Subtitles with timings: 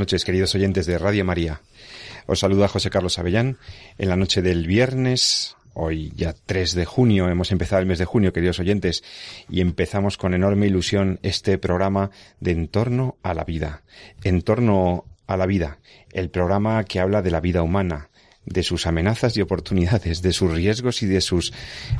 [0.00, 1.60] Noches, queridos oyentes de Radio María.
[2.26, 3.58] Os saluda José Carlos Avellán
[3.98, 5.56] en la noche del viernes.
[5.74, 9.04] Hoy ya 3 de junio, hemos empezado el mes de junio, queridos oyentes,
[9.50, 13.82] y empezamos con enorme ilusión este programa de En torno a la vida.
[14.24, 15.80] En torno a la vida,
[16.12, 18.08] el programa que habla de la vida humana,
[18.46, 21.52] de sus amenazas y oportunidades, de sus riesgos y de sus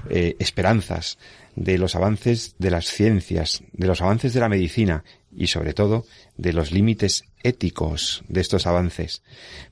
[0.09, 1.19] eh, esperanzas,
[1.56, 6.05] de los avances de las ciencias, de los avances de la medicina y sobre todo
[6.37, 9.23] de los límites éticos de estos avances.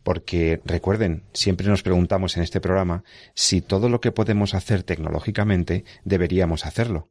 [0.02, 3.04] Porque recuerden, siempre nos preguntamos en este programa
[3.34, 7.10] si todo lo que podemos hacer tecnológicamente deberíamos hacerlo.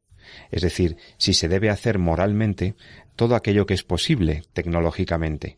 [0.52, 2.76] Es decir, si se debe hacer moralmente
[3.16, 5.58] todo aquello que es posible tecnológicamente.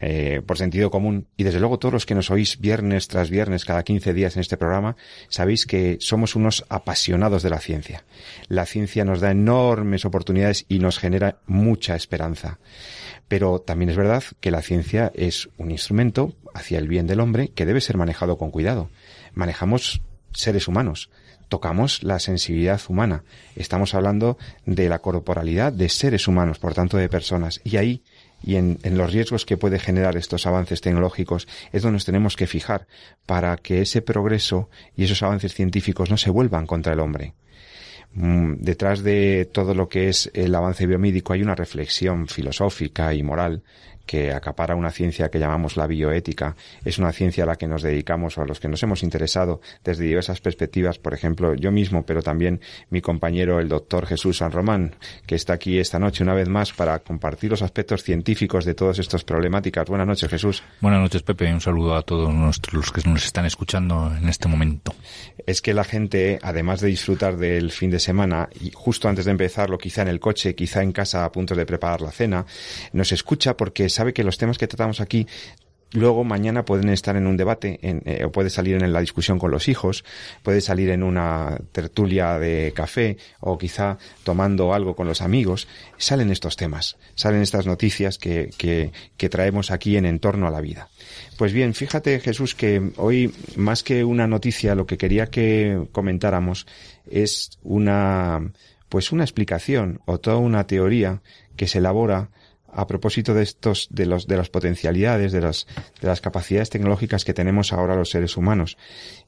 [0.00, 3.64] Eh, por sentido común, y desde luego todos los que nos oís viernes tras viernes,
[3.64, 4.96] cada 15 días en este programa,
[5.28, 8.04] sabéis que somos unos apasionados de la ciencia.
[8.48, 12.58] La ciencia nos da enormes oportunidades y nos genera mucha esperanza.
[13.28, 17.48] Pero también es verdad que la ciencia es un instrumento hacia el bien del hombre
[17.54, 18.90] que debe ser manejado con cuidado.
[19.32, 21.08] Manejamos seres humanos,
[21.48, 23.24] tocamos la sensibilidad humana.
[23.56, 27.60] Estamos hablando de la corporalidad de seres humanos, por tanto de personas.
[27.64, 28.02] Y ahí
[28.44, 32.46] y en, los riesgos que puede generar estos avances tecnológicos es donde nos tenemos que
[32.46, 32.86] fijar
[33.26, 37.34] para que ese progreso y esos avances científicos no se vuelvan contra el hombre.
[38.12, 43.22] Mm, detrás de todo lo que es el avance biomédico hay una reflexión filosófica y
[43.22, 43.62] moral
[44.06, 46.56] que acapara una ciencia que llamamos la bioética.
[46.84, 49.60] Es una ciencia a la que nos dedicamos o a los que nos hemos interesado
[49.82, 52.60] desde diversas perspectivas, por ejemplo, yo mismo, pero también
[52.90, 56.72] mi compañero, el doctor Jesús San Román, que está aquí esta noche una vez más
[56.72, 59.86] para compartir los aspectos científicos de todas estas problemáticas.
[59.88, 60.62] Buenas noches, Jesús.
[60.80, 61.52] Buenas noches, Pepe.
[61.52, 62.32] Un saludo a todos
[62.72, 64.94] los que nos están escuchando en este momento.
[65.46, 69.30] Es que la gente, además de disfrutar del fin de semana, y justo antes de
[69.30, 72.46] empezarlo, quizá en el coche, quizá en casa a punto de preparar la cena,
[72.92, 75.26] nos escucha porque sabe que los temas que tratamos aquí
[75.94, 79.50] luego mañana pueden estar en un debate eh, o puede salir en la discusión con
[79.50, 80.04] los hijos,
[80.42, 85.68] puede salir en una tertulia de café o quizá tomando algo con los amigos.
[85.96, 90.60] Salen estos temas, salen estas noticias que, que, que traemos aquí en entorno a la
[90.60, 90.88] vida.
[91.38, 96.66] Pues bien, fíjate Jesús que hoy más que una noticia lo que quería que comentáramos
[97.08, 98.52] es una
[98.88, 101.22] pues una explicación o toda una teoría
[101.56, 102.30] que se elabora
[102.74, 105.66] a propósito de estos, de los, de las potencialidades, de las,
[106.00, 108.76] de las capacidades tecnológicas que tenemos ahora los seres humanos.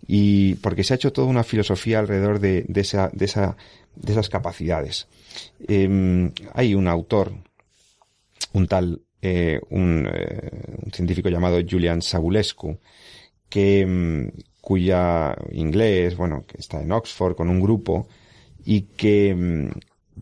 [0.06, 3.56] Y porque se ha hecho toda una filosofía alrededor de, de esa, de esa,
[3.94, 5.08] de esas capacidades.
[5.66, 7.32] Em, hay un autor,
[8.52, 10.50] un tal, eh, un, eh,
[10.84, 12.78] un, científico llamado Julian Sabulescu,
[13.48, 14.30] que, em,
[14.60, 18.08] cuya inglés, bueno, que está en Oxford con un grupo
[18.64, 19.70] y que, em,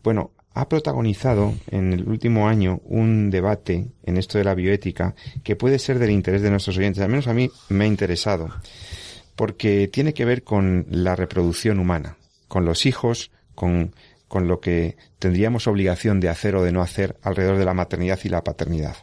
[0.02, 5.56] bueno, ha protagonizado en el último año un debate en esto de la bioética que
[5.56, 8.48] puede ser del interés de nuestros oyentes, al menos a mí me ha interesado,
[9.34, 12.16] porque tiene que ver con la reproducción humana,
[12.46, 13.94] con los hijos, con,
[14.28, 18.20] con lo que tendríamos obligación de hacer o de no hacer alrededor de la maternidad
[18.22, 18.96] y la paternidad.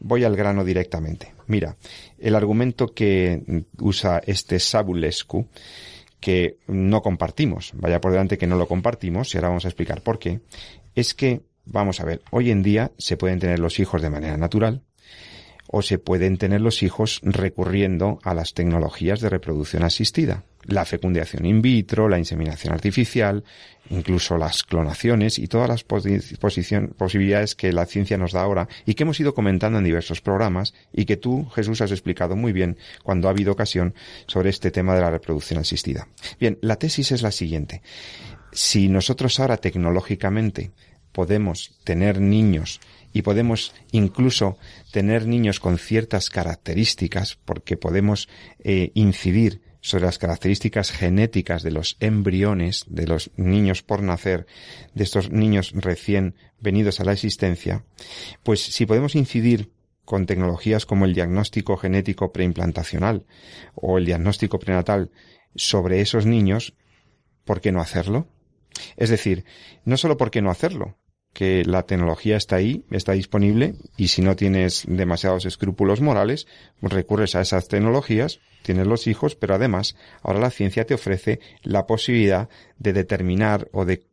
[0.00, 1.32] Voy al grano directamente.
[1.46, 1.76] Mira,
[2.18, 5.48] el argumento que usa este Sabulescu
[6.20, 7.72] que no compartimos.
[7.74, 10.40] Vaya por delante que no lo compartimos y ahora vamos a explicar por qué.
[10.94, 14.36] Es que, vamos a ver, hoy en día se pueden tener los hijos de manera
[14.36, 14.82] natural
[15.68, 21.46] o se pueden tener los hijos recurriendo a las tecnologías de reproducción asistida la fecundación
[21.46, 23.44] in vitro, la inseminación artificial,
[23.88, 29.02] incluso las clonaciones y todas las posibilidades que la ciencia nos da ahora y que
[29.02, 33.28] hemos ido comentando en diversos programas y que tú, Jesús, has explicado muy bien cuando
[33.28, 33.94] ha habido ocasión
[34.26, 36.08] sobre este tema de la reproducción asistida.
[36.38, 37.82] Bien, la tesis es la siguiente.
[38.52, 40.72] Si nosotros ahora tecnológicamente
[41.12, 42.80] podemos tener niños
[43.12, 44.58] y podemos incluso
[44.92, 48.28] tener niños con ciertas características porque podemos
[48.60, 54.46] eh, incidir sobre las características genéticas de los embriones, de los niños por nacer,
[54.94, 57.84] de estos niños recién venidos a la existencia,
[58.42, 59.70] pues si podemos incidir
[60.04, 63.24] con tecnologías como el diagnóstico genético preimplantacional
[63.74, 65.10] o el diagnóstico prenatal
[65.54, 66.74] sobre esos niños,
[67.44, 68.28] ¿por qué no hacerlo?
[68.96, 69.44] Es decir,
[69.84, 70.96] no solo por qué no hacerlo,
[71.32, 76.46] que la tecnología está ahí, está disponible, y si no tienes demasiados escrúpulos morales,
[76.82, 81.86] recurres a esas tecnologías, tienes los hijos, pero además ahora la ciencia te ofrece la
[81.86, 84.06] posibilidad de determinar o de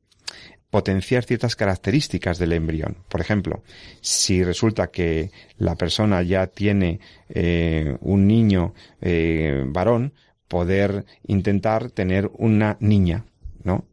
[0.69, 2.97] potenciar ciertas características del embrión.
[3.09, 3.63] Por ejemplo,
[4.01, 6.99] si resulta que la persona ya tiene
[7.29, 10.13] eh, un niño eh, varón,
[10.47, 13.25] poder intentar tener una niña,
[13.63, 13.85] ¿no?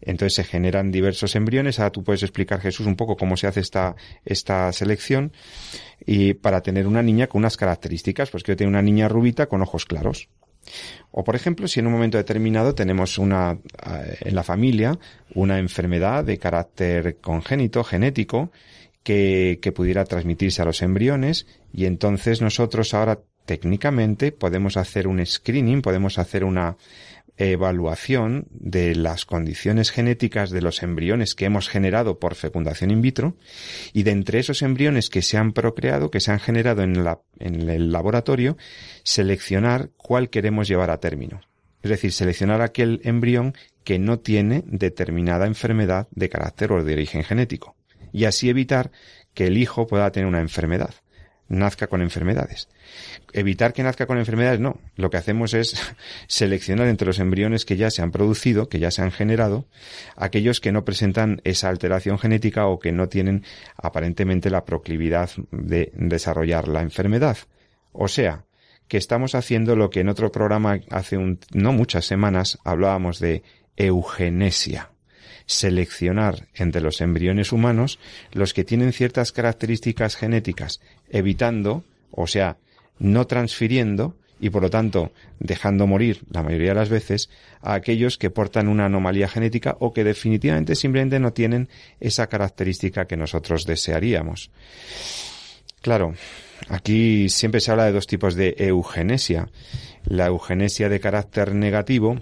[0.00, 1.78] Entonces se generan diversos embriones.
[1.78, 5.32] Ahora tú puedes explicar, Jesús, un poco cómo se hace esta, esta selección
[6.04, 9.62] y para tener una niña con unas características, pues que tiene una niña rubita con
[9.62, 10.28] ojos claros.
[11.10, 14.98] O por ejemplo, si en un momento determinado tenemos una, eh, en la familia,
[15.34, 18.50] una enfermedad de carácter congénito, genético,
[19.02, 25.24] que, que pudiera transmitirse a los embriones y entonces nosotros ahora técnicamente podemos hacer un
[25.24, 26.76] screening, podemos hacer una
[27.38, 33.36] evaluación de las condiciones genéticas de los embriones que hemos generado por fecundación in vitro
[33.92, 37.20] y de entre esos embriones que se han procreado, que se han generado en, la,
[37.38, 38.56] en el laboratorio,
[39.04, 41.40] seleccionar cuál queremos llevar a término.
[41.82, 43.54] Es decir, seleccionar aquel embrión
[43.84, 47.76] que no tiene determinada enfermedad de carácter o de origen genético
[48.12, 48.90] y así evitar
[49.34, 50.94] que el hijo pueda tener una enfermedad
[51.48, 52.68] nazca con enfermedades.
[53.32, 54.80] Evitar que nazca con enfermedades, no.
[54.96, 55.74] Lo que hacemos es
[56.28, 59.66] seleccionar entre los embriones que ya se han producido, que ya se han generado,
[60.16, 63.44] aquellos que no presentan esa alteración genética o que no tienen
[63.76, 67.38] aparentemente la proclividad de desarrollar la enfermedad.
[67.92, 68.44] O sea,
[68.86, 73.42] que estamos haciendo lo que en otro programa hace un, no muchas semanas hablábamos de
[73.76, 74.90] eugenesia
[75.48, 77.98] seleccionar entre los embriones humanos
[78.32, 80.80] los que tienen ciertas características genéticas,
[81.10, 82.58] evitando, o sea,
[82.98, 85.10] no transfiriendo y por lo tanto
[85.40, 87.30] dejando morir la mayoría de las veces
[87.62, 91.68] a aquellos que portan una anomalía genética o que definitivamente simplemente no tienen
[91.98, 94.50] esa característica que nosotros desearíamos.
[95.80, 96.14] Claro,
[96.68, 99.48] aquí siempre se habla de dos tipos de eugenesia.
[100.04, 102.20] La eugenesia de carácter negativo,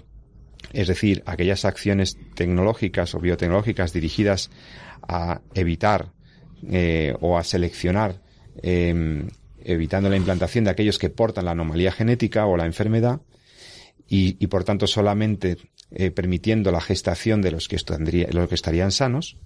[0.73, 4.49] es decir, aquellas acciones tecnológicas o biotecnológicas dirigidas
[5.07, 6.11] a evitar
[6.69, 8.21] eh, o a seleccionar,
[8.61, 9.27] em,
[9.63, 13.21] evitando la implantación de aquellos que portan la anomalía genética o la enfermedad,
[14.09, 15.57] y, por tanto solamente
[15.91, 17.77] eh, permitiendo la gestación de los que,
[18.31, 19.37] los que estarían sanos.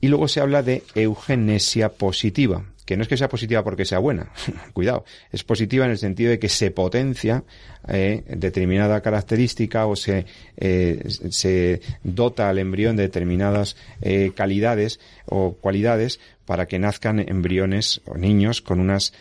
[0.00, 4.00] Y luego se habla de eugenesia positiva, que no es que sea positiva porque sea
[4.00, 4.32] buena,
[4.72, 7.44] cuidado, es positiva en el sentido de que se potencia
[7.86, 10.26] eh, determinada característica o se,
[10.56, 11.00] eh,
[11.30, 18.18] se dota al embrión de determinadas eh, calidades o cualidades para que nazcan embriones o
[18.18, 19.12] niños con unas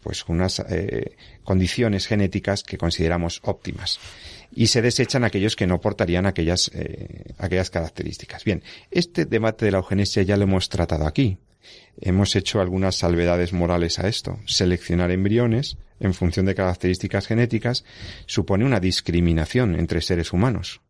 [0.00, 0.64] pues unas
[1.42, 4.00] condiciones genéticas que consideramos óptimas
[4.52, 6.70] y se desechan aquellos que no portarían aquellas,
[7.36, 8.42] aquellas características.
[8.42, 11.38] Bien, este debate de la eugenesia ya lo hemos tratado aquí.
[12.00, 14.38] Hemos hecho algunas salvedades morales a esto.
[14.46, 17.84] Seleccionar embriones en función de características genéticas
[18.26, 20.80] supone una discriminación entre seres humanos.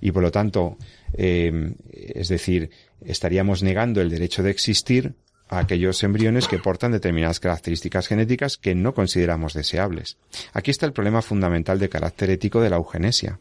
[0.00, 0.76] Y por lo tanto,
[1.12, 2.70] eh, es decir,
[3.04, 5.14] estaríamos negando el derecho de existir
[5.48, 10.18] a aquellos embriones que portan determinadas características genéticas que no consideramos deseables.
[10.52, 13.40] Aquí está el problema fundamental de carácter ético de la eugenesia.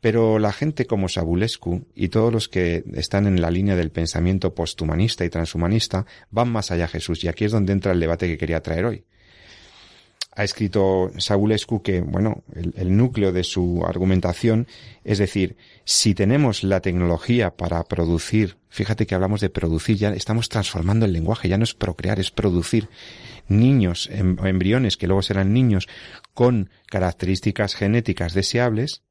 [0.00, 4.54] Pero la gente como Sabulescu y todos los que están en la línea del pensamiento
[4.54, 8.38] posthumanista y transhumanista van más allá Jesús y aquí es donde entra el debate que
[8.38, 9.04] quería traer hoy.
[10.38, 14.66] Ha escrito Sabulescu que, bueno, el, el núcleo de su argumentación
[15.02, 20.48] es decir, si tenemos la tecnología para producir, fíjate que hablamos de producir, ya estamos
[20.48, 22.88] transformando el lenguaje, ya no es procrear, es producir
[23.48, 25.86] niños, em, embriones que luego serán niños
[26.34, 29.04] con características genéticas deseables,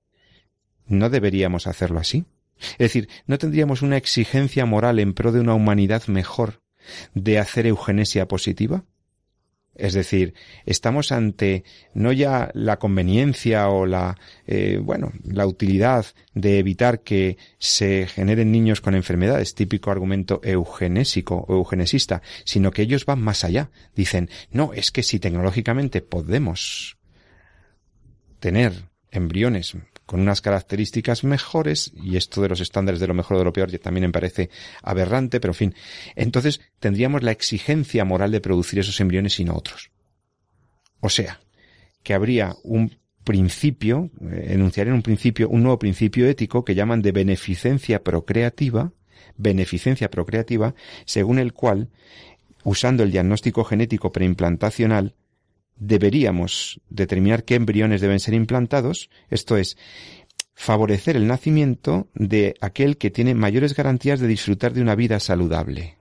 [0.88, 2.26] ¿No deberíamos hacerlo así?
[2.74, 6.62] Es decir, ¿no tendríamos una exigencia moral en pro de una humanidad mejor
[7.14, 8.86] de hacer eugenesia positiva?
[9.76, 10.34] Es decir,
[10.66, 17.38] estamos ante no ya la conveniencia o la eh, bueno la utilidad de evitar que
[17.60, 23.44] se generen niños con enfermedades, típico argumento eugenésico o eugenesista, sino que ellos van más
[23.44, 23.70] allá.
[23.96, 26.98] Dicen, no, es que si tecnológicamente podemos
[28.40, 33.40] tener embriones con unas características mejores, y esto de los estándares de lo mejor o
[33.40, 34.50] de lo peor también me parece
[34.84, 35.76] aberrante, pero en fin,
[36.16, 39.92] entonces tendríamos la exigencia moral de producir esos embriones y no otros.
[41.00, 41.40] O sea,
[42.04, 47.02] que habría un principio, eh, enunciar en un principio, un nuevo principio ético que llaman
[47.02, 48.94] de beneficencia procreativa,
[49.38, 51.90] beneficencia procreativa, según el cual,
[52.64, 55.16] usando el diagnóstico genético preimplantacional,
[55.76, 59.78] deberíamos determinar qué embriones deben ser implantados, esto es,
[60.54, 65.98] favorecer el nacimiento de aquel que tiene mayores garantías de disfrutar de una vida saludable.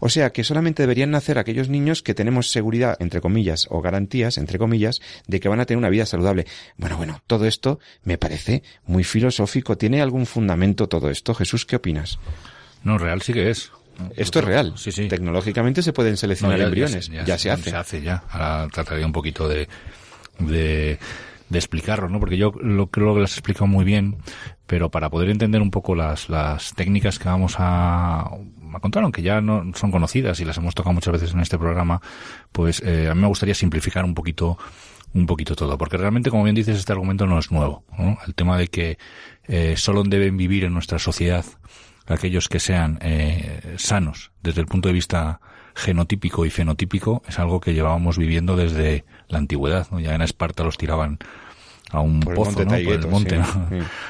[0.00, 4.36] O sea que solamente deberían nacer aquellos niños que tenemos seguridad, entre comillas, o garantías,
[4.36, 6.46] entre comillas, de que van a tener una vida saludable.
[6.76, 9.78] Bueno, bueno, todo esto me parece muy filosófico.
[9.78, 11.34] ¿Tiene algún fundamento todo esto?
[11.34, 12.18] Jesús, ¿qué opinas?
[12.84, 13.72] No, real sí que es.
[14.16, 14.74] Esto es real.
[14.76, 15.08] Sí, sí.
[15.08, 17.08] Tecnológicamente se pueden seleccionar embriones.
[17.08, 17.70] Ya, se, hace.
[17.70, 18.24] Se hace ya.
[18.30, 19.68] Ahora trataría un poquito de,
[20.38, 20.98] de,
[21.48, 22.18] de explicarlo, ¿no?
[22.20, 24.16] Porque yo lo creo que las he explicado muy bien,
[24.66, 29.22] pero para poder entender un poco las, las técnicas que vamos a, a contar, aunque
[29.22, 32.00] ya no son conocidas y las hemos tocado muchas veces en este programa,
[32.52, 34.58] pues eh, a mí me gustaría simplificar un poquito
[35.14, 37.84] un poquito todo, porque realmente, como bien dices, este argumento no es nuevo.
[37.98, 38.16] ¿no?
[38.26, 38.96] El tema de que
[39.44, 41.44] eh, solo deben vivir en nuestra sociedad
[42.06, 45.40] aquellos que sean eh, sanos desde el punto de vista
[45.74, 49.86] genotípico y fenotípico es algo que llevábamos viviendo desde la antigüedad.
[49.90, 50.00] ¿no?
[50.00, 51.18] Ya en Esparta los tiraban
[51.90, 52.74] a un pozo, ¿no?
[52.74, 53.40] el monte,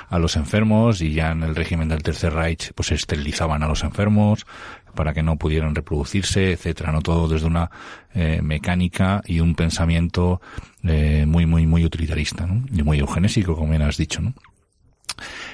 [0.09, 3.83] a los enfermos y ya en el régimen del Tercer Reich pues esterilizaban a los
[3.83, 4.47] enfermos
[4.95, 7.71] para que no pudieran reproducirse, etcétera, no todo desde una
[8.15, 10.41] eh, mecánica y un pensamiento
[10.85, 12.65] eh, muy muy muy utilitarista, ¿no?
[12.73, 14.35] y muy eugenésico como bien has dicho, ¿no?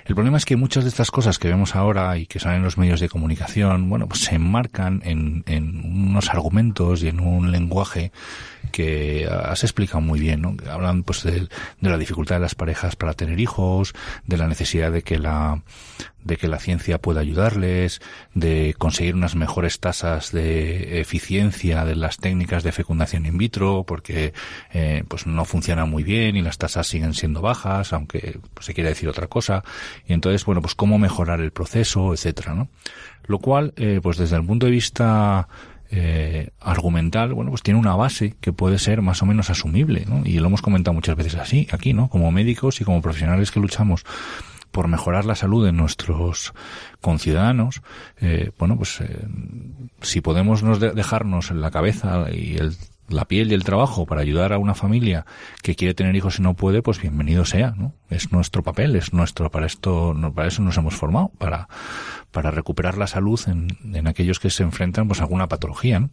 [0.05, 2.65] El problema es que muchas de estas cosas que vemos ahora y que salen en
[2.65, 7.51] los medios de comunicación, bueno, pues se enmarcan en, en unos argumentos y en un
[7.51, 8.13] lenguaje
[8.69, 10.57] que has explicado muy bien, ¿no?
[10.71, 11.49] Hablan pues de,
[11.81, 13.95] de, la dificultad de las parejas para tener hijos,
[14.27, 15.63] de la necesidad de que la
[16.25, 18.01] de que la ciencia pueda ayudarles,
[18.35, 24.35] de conseguir unas mejores tasas de eficiencia de las técnicas de fecundación in vitro, porque
[24.73, 28.75] eh, pues no funciona muy bien y las tasas siguen siendo bajas, aunque pues, se
[28.75, 29.65] quiere decir otra cosa.
[30.07, 32.69] Y entonces, bueno, pues cómo mejorar el proceso, etcétera, ¿no?
[33.25, 35.49] Lo cual, eh, pues desde el punto de vista
[35.91, 40.23] eh, argumental, bueno, pues tiene una base que puede ser más o menos asumible, ¿no?
[40.25, 42.09] Y lo hemos comentado muchas veces así, aquí, ¿no?
[42.09, 44.05] Como médicos y como profesionales que luchamos
[44.71, 46.53] por mejorar la salud de nuestros
[47.01, 47.81] conciudadanos,
[48.21, 49.27] eh, bueno, pues eh,
[50.03, 52.77] si podemos nos dejarnos en la cabeza y el
[53.09, 55.27] la piel y el trabajo para ayudar a una familia
[55.63, 57.95] que quiere tener hijos y no puede, pues bienvenido sea, ¿no?
[58.11, 61.69] Es nuestro papel, es nuestro, para esto, para eso nos hemos formado, para,
[62.31, 66.11] para recuperar la salud en, en aquellos que se enfrentan pues a alguna patología, ¿no?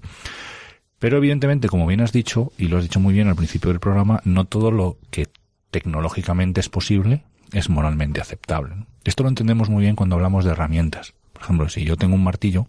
[0.99, 3.79] Pero evidentemente, como bien has dicho, y lo has dicho muy bien al principio del
[3.79, 5.27] programa, no todo lo que
[5.69, 8.75] tecnológicamente es posible es moralmente aceptable.
[8.75, 8.87] ¿no?
[9.03, 11.13] Esto lo entendemos muy bien cuando hablamos de herramientas.
[11.33, 12.67] Por ejemplo, si yo tengo un martillo,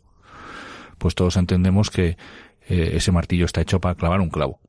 [0.98, 2.16] pues todos entendemos que
[2.68, 4.60] eh, ese martillo está hecho para clavar un clavo,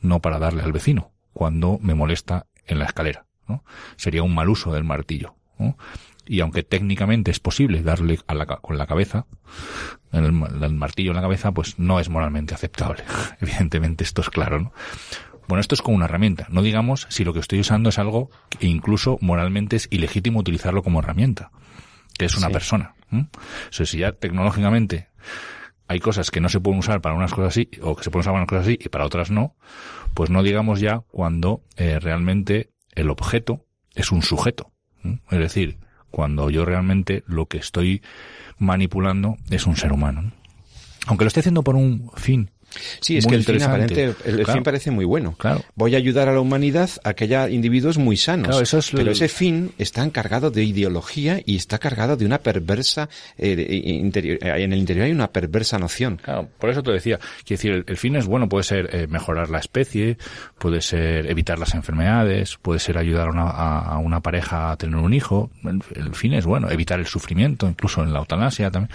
[0.00, 3.26] no para darle al vecino cuando me molesta en la escalera.
[3.48, 3.64] ¿no?
[3.96, 5.34] Sería un mal uso del martillo.
[5.58, 5.76] ¿no?
[6.26, 9.26] Y aunque técnicamente es posible darle a la, con la cabeza,
[10.12, 13.02] el, el, martillo en la cabeza, pues no es moralmente aceptable.
[13.40, 14.72] Evidentemente esto es claro, ¿no?
[15.48, 16.46] Bueno, esto es como una herramienta.
[16.50, 20.82] No digamos si lo que estoy usando es algo que incluso moralmente es ilegítimo utilizarlo
[20.82, 21.50] como herramienta,
[22.16, 22.52] que es una sí.
[22.52, 22.94] persona.
[23.12, 23.26] O
[23.72, 25.08] sea, si ya tecnológicamente
[25.88, 28.22] hay cosas que no se pueden usar para unas cosas así, o que se pueden
[28.22, 29.56] usar para unas cosas así y para otras no,
[30.14, 34.70] pues no digamos ya cuando eh, realmente el objeto es un sujeto.
[35.30, 35.78] Es decir,
[36.10, 38.02] cuando yo realmente lo que estoy
[38.58, 40.32] manipulando es un ser humano.
[41.06, 42.50] Aunque lo esté haciendo por un fin
[43.00, 44.52] Sí, es que el fin, aparente, el, claro.
[44.52, 45.34] fin parece muy bueno.
[45.38, 45.62] Claro.
[45.74, 48.48] Voy a ayudar a la humanidad a que haya individuos muy sanos.
[48.48, 52.38] Claro, eso es pero ese fin está encargado de ideología y está cargado de una
[52.38, 56.18] perversa eh, interior, en el interior hay una perversa noción.
[56.22, 59.06] Claro, por eso te decía, quiero decir, el, el fin es bueno, puede ser eh,
[59.06, 60.16] mejorar la especie,
[60.58, 64.76] puede ser evitar las enfermedades, puede ser ayudar a una, a, a una pareja a
[64.76, 65.50] tener un hijo.
[65.64, 68.90] El, el fin es bueno, evitar el sufrimiento, incluso en la eutanasia también.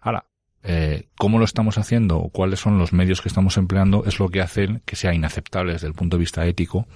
[0.00, 0.24] Ahora,
[0.62, 4.28] eh, cómo lo estamos haciendo o cuáles son los medios que estamos empleando es lo
[4.28, 6.86] que hacen que sea inaceptable desde el punto de vista ético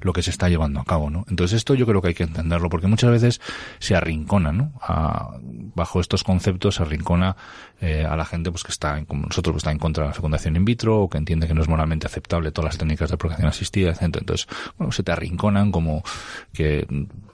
[0.00, 1.24] lo que se está llevando a cabo, ¿no?
[1.28, 3.40] Entonces esto yo creo que hay que entenderlo porque muchas veces
[3.78, 4.72] se arrincona, ¿no?
[4.80, 5.38] A,
[5.74, 7.36] bajo estos conceptos se arrincona
[7.80, 10.08] eh, a la gente pues que está en, como nosotros pues, está en contra de
[10.08, 13.10] la fecundación in vitro o que entiende que no es moralmente aceptable todas las técnicas
[13.10, 14.02] de procreación asistida, etc.
[14.02, 14.46] Entonces,
[14.78, 16.02] bueno, se te arrinconan como
[16.52, 16.86] que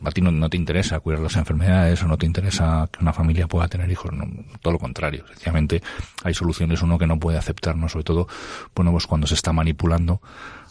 [0.05, 3.47] a ti no, te interesa cuidar las enfermedades o no te interesa que una familia
[3.47, 4.27] pueda tener hijos, no,
[4.61, 5.25] todo lo contrario.
[5.29, 5.83] Sencillamente
[6.25, 7.89] hay soluciones uno que no puede aceptar, ¿no?
[7.89, 8.29] Sobre todo,
[8.75, 10.21] bueno, pues cuando se está manipulando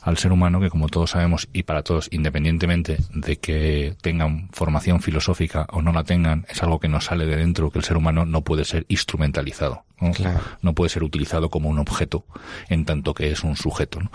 [0.02, 5.02] al ser humano que como todos sabemos y para todos independientemente de que tengan formación
[5.02, 7.98] filosófica o no la tengan es algo que nos sale de dentro que el ser
[7.98, 10.40] humano no puede ser instrumentalizado no, claro.
[10.62, 12.26] no puede ser utilizado como un objeto
[12.70, 14.12] en tanto que es un sujeto ¿no?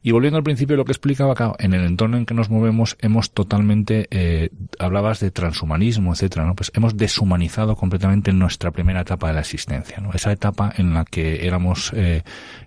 [0.00, 2.96] Y volviendo al principio lo que explicaba acá, en el entorno en que nos movemos
[3.00, 6.54] hemos totalmente, eh, hablabas de transhumanismo, etcétera, ¿no?
[6.54, 10.10] Pues hemos deshumanizado completamente nuestra primera etapa de la existencia, ¿no?
[10.12, 12.22] Esa etapa en la que éramos eh,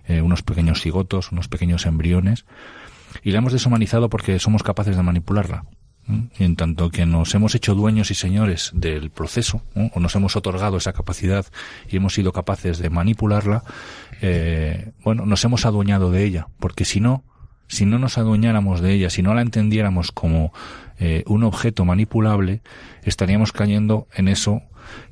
[0.08, 2.44] eh, unos pequeños cigotos, unos pequeños embriones,
[3.22, 5.64] y la hemos deshumanizado porque somos capaces de manipularla.
[6.08, 10.36] Y en tanto que nos hemos hecho dueños y señores del proceso, o nos hemos
[10.36, 11.46] otorgado esa capacidad
[11.88, 13.62] y hemos sido capaces de manipularla,
[14.20, 17.24] eh, bueno, nos hemos adueñado de ella, porque si no,
[17.68, 20.52] si no nos adueñáramos de ella, si no la entendiéramos como
[20.98, 22.62] eh, un objeto manipulable,
[23.04, 24.62] estaríamos cayendo en eso,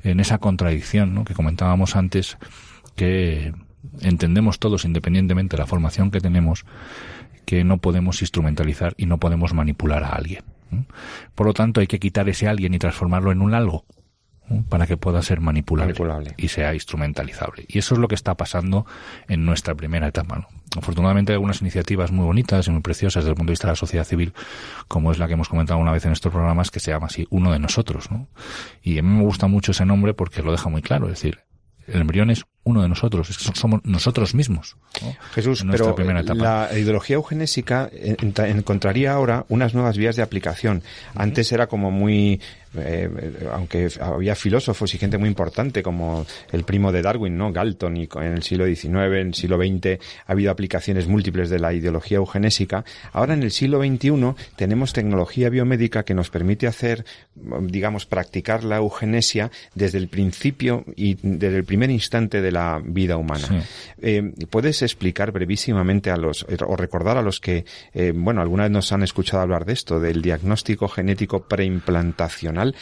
[0.02, 2.36] en esa contradicción que comentábamos antes,
[2.96, 3.54] que
[4.00, 6.64] entendemos todos, independientemente de la formación que tenemos,
[7.46, 10.44] que no podemos instrumentalizar y no podemos manipular a alguien.
[11.34, 13.84] Por lo tanto, hay que quitar ese alguien y transformarlo en un algo
[14.68, 17.66] para que pueda ser manipulable, y sea instrumentalizable.
[17.68, 18.84] Y eso es lo que está pasando
[19.28, 20.48] en nuestra primera etapa.
[20.76, 23.72] Afortunadamente hay algunas iniciativas muy bonitas y muy preciosas desde el punto de vista de
[23.72, 24.32] la sociedad civil,
[24.88, 27.26] como es la que hemos comentado una vez en estos programas, que se llama así
[27.30, 28.10] Uno de Nosotros.
[28.10, 28.28] ¿no?
[28.82, 31.06] Y a mí me gusta mucho ese nombre porque lo deja muy claro.
[31.06, 31.40] Es decir,
[31.86, 34.76] el embrión es uno de nosotros, somos nosotros mismos.
[35.34, 35.96] Jesús, pero
[36.34, 40.82] la ideología eugenésica encontraría ahora unas nuevas vías de aplicación.
[41.14, 42.40] Antes era como muy
[42.76, 43.10] eh,
[43.52, 47.52] aunque había filósofos y gente muy importante como el primo de Darwin, ¿no?
[47.52, 51.58] Galton, y en el siglo XIX, en el siglo XX ha habido aplicaciones múltiples de
[51.58, 52.84] la ideología eugenésica.
[53.12, 58.76] Ahora en el siglo XXI tenemos tecnología biomédica que nos permite hacer, digamos, practicar la
[58.76, 63.64] eugenesia desde el principio y desde el primer instante de la vida humana.
[64.00, 67.64] Eh, ¿Puedes explicar brevísimamente a los, o recordar a los que,
[67.94, 72.74] eh, bueno, alguna vez nos han escuchado hablar de esto, del diagnóstico genético preimplantacional?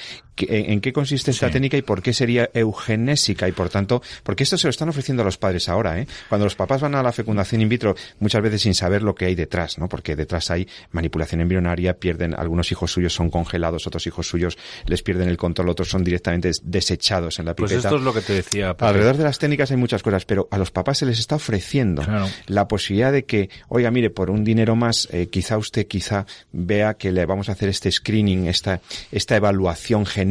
[0.48, 3.48] ¿En qué consiste esta técnica y por qué sería eugenésica?
[3.48, 6.06] Y por tanto, porque esto se lo están ofreciendo a los padres ahora, ¿eh?
[6.28, 9.26] Cuando los papás van a la fecundación in vitro, muchas veces sin saber lo que
[9.26, 9.88] hay detrás, ¿no?
[9.88, 15.02] Porque detrás hay manipulación embrionaria, pierden, algunos hijos suyos son congelados, otros hijos suyos les
[15.02, 17.74] pierden el control, otros son directamente desechados en la pipeta.
[17.74, 18.76] Pues esto es lo que te decía.
[18.78, 22.02] Alrededor de las técnicas hay muchas cosas, pero a los papás se les está ofreciendo
[22.46, 26.94] la posibilidad de que, oiga, mire, por un dinero más, eh, quizá usted quizá vea
[26.94, 28.80] que le vamos a hacer este screening, esta,
[29.12, 30.27] esta evaluación genética,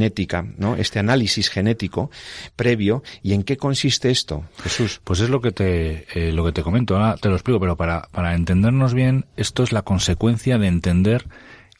[0.57, 0.75] ¿no?
[0.75, 2.09] Este análisis genético
[2.55, 3.03] previo.
[3.21, 5.01] ¿Y en qué consiste esto, Jesús?
[5.03, 7.75] Pues es lo que te, eh, lo que te comento, ahora te lo explico, pero
[7.75, 11.27] para, para entendernos bien, esto es la consecuencia de entender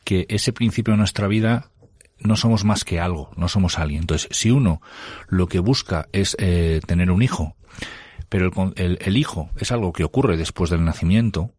[0.03, 1.69] que ese principio de nuestra vida
[2.19, 4.01] no somos más que algo, no somos alguien.
[4.01, 4.82] Entonces, si uno
[5.27, 7.56] lo que busca es eh, tener un hijo,
[8.30, 11.53] pero el, el, hijo es algo que ocurre después del nacimiento,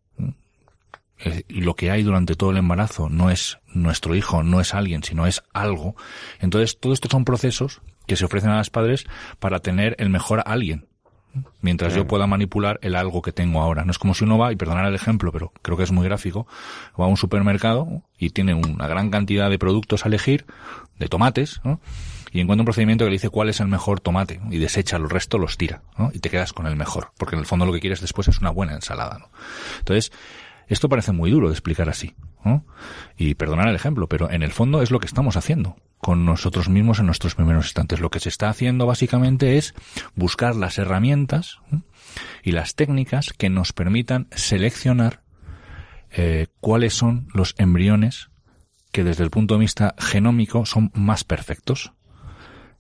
[1.49, 5.27] lo que hay durante todo el embarazo no es nuestro hijo, no es alguien, sino
[5.27, 5.97] es algo.
[6.41, 9.07] Entonces, todo esto son procesos que se ofrecen a los padres
[9.39, 10.87] para tener el mejor alguien.
[11.61, 13.85] Mientras yo pueda manipular el algo que tengo ahora.
[13.85, 16.05] No es como si uno va, y perdonar el ejemplo, pero creo que es muy
[16.05, 16.47] gráfico,
[16.99, 20.47] va a un supermercado y tiene una gran cantidad de productos a elegir,
[20.99, 21.61] de tomates,
[22.33, 25.09] y encuentra un procedimiento que le dice cuál es el mejor tomate y desecha el
[25.09, 27.81] resto, los tira, y te quedas con el mejor, porque en el fondo lo que
[27.81, 29.19] quieres después es una buena ensalada.
[29.19, 29.31] ¿no?
[29.79, 30.13] Entonces,
[30.69, 32.15] esto parece muy duro de explicar así.
[33.17, 36.69] Y perdonar el ejemplo, pero en el fondo es lo que estamos haciendo con nosotros
[36.69, 38.01] mismos en nuestros primeros instantes.
[38.01, 39.75] Lo que se está haciendo básicamente es
[40.15, 41.59] buscar las herramientas
[42.43, 45.23] y las técnicas que nos permitan seleccionar
[46.11, 48.31] eh, cuáles son los embriones
[48.93, 51.93] que desde el punto de vista genómico son más perfectos,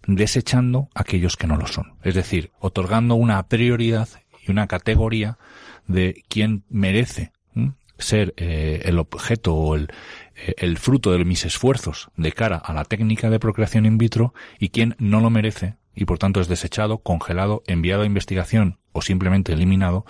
[0.07, 1.99] desechando aquellos que no lo son.
[2.03, 4.09] Es decir, otorgando una prioridad
[4.47, 5.39] y una categoría
[5.87, 7.33] de quién merece
[7.99, 9.89] ser eh, el objeto o el,
[10.37, 14.35] eh, el fruto de mis esfuerzos de cara a la técnica de procreación in vitro
[14.59, 19.03] y quien no lo merece y por tanto es desechado, congelado, enviado a investigación o
[19.03, 20.05] simplemente eliminado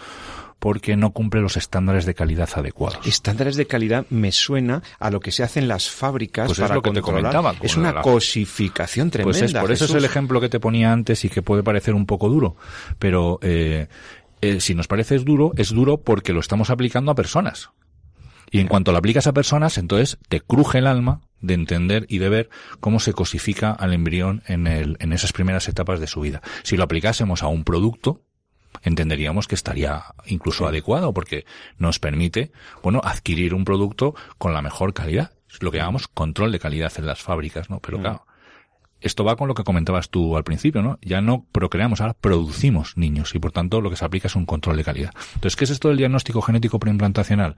[0.59, 3.07] porque no cumple los estándares de calidad adecuados.
[3.07, 6.75] Estándares de calidad me suena a lo que se hace en las fábricas pues para
[6.75, 7.55] es lo que te comentaba.
[7.63, 9.39] Es una cosificación tremenda.
[9.39, 11.95] Pues es, por eso es el ejemplo que te ponía antes y que puede parecer
[11.95, 12.57] un poco duro,
[12.99, 13.87] pero eh,
[14.41, 17.71] eh, si nos parece es duro, es duro porque lo estamos aplicando a personas.
[18.51, 22.19] Y en cuanto lo aplicas a personas, entonces te cruje el alma de entender y
[22.19, 26.21] de ver cómo se cosifica al embrión en, el, en esas primeras etapas de su
[26.21, 26.43] vida.
[26.63, 28.23] Si lo aplicásemos a un producto,
[28.83, 31.45] entenderíamos que estaría incluso adecuado porque
[31.79, 35.33] nos permite, bueno, adquirir un producto con la mejor calidad.
[35.61, 37.81] Lo que llamamos control de calidad en las fábricas, ¿no?
[37.81, 38.01] Pero mm.
[38.01, 38.27] claro,
[39.01, 40.99] esto va con lo que comentabas tú al principio, ¿no?
[41.03, 44.47] Ya no procreamos, ahora producimos niños y por tanto lo que se aplica es un
[44.47, 45.13] control de calidad.
[45.35, 47.57] Entonces, ¿qué es esto del diagnóstico genético preimplantacional?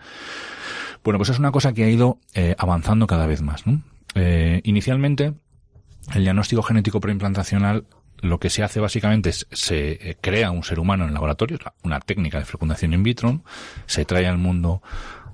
[1.03, 3.67] Bueno, pues es una cosa que ha ido eh, avanzando cada vez más.
[3.67, 3.83] ¿no?
[4.15, 5.35] Eh, inicialmente,
[6.15, 7.87] el diagnóstico genético preimplantacional
[8.23, 11.59] lo que se hace básicamente es se eh, crea un ser humano en el laboratorio,
[11.83, 13.41] una técnica de fecundación in vitro,
[13.87, 14.83] se trae al mundo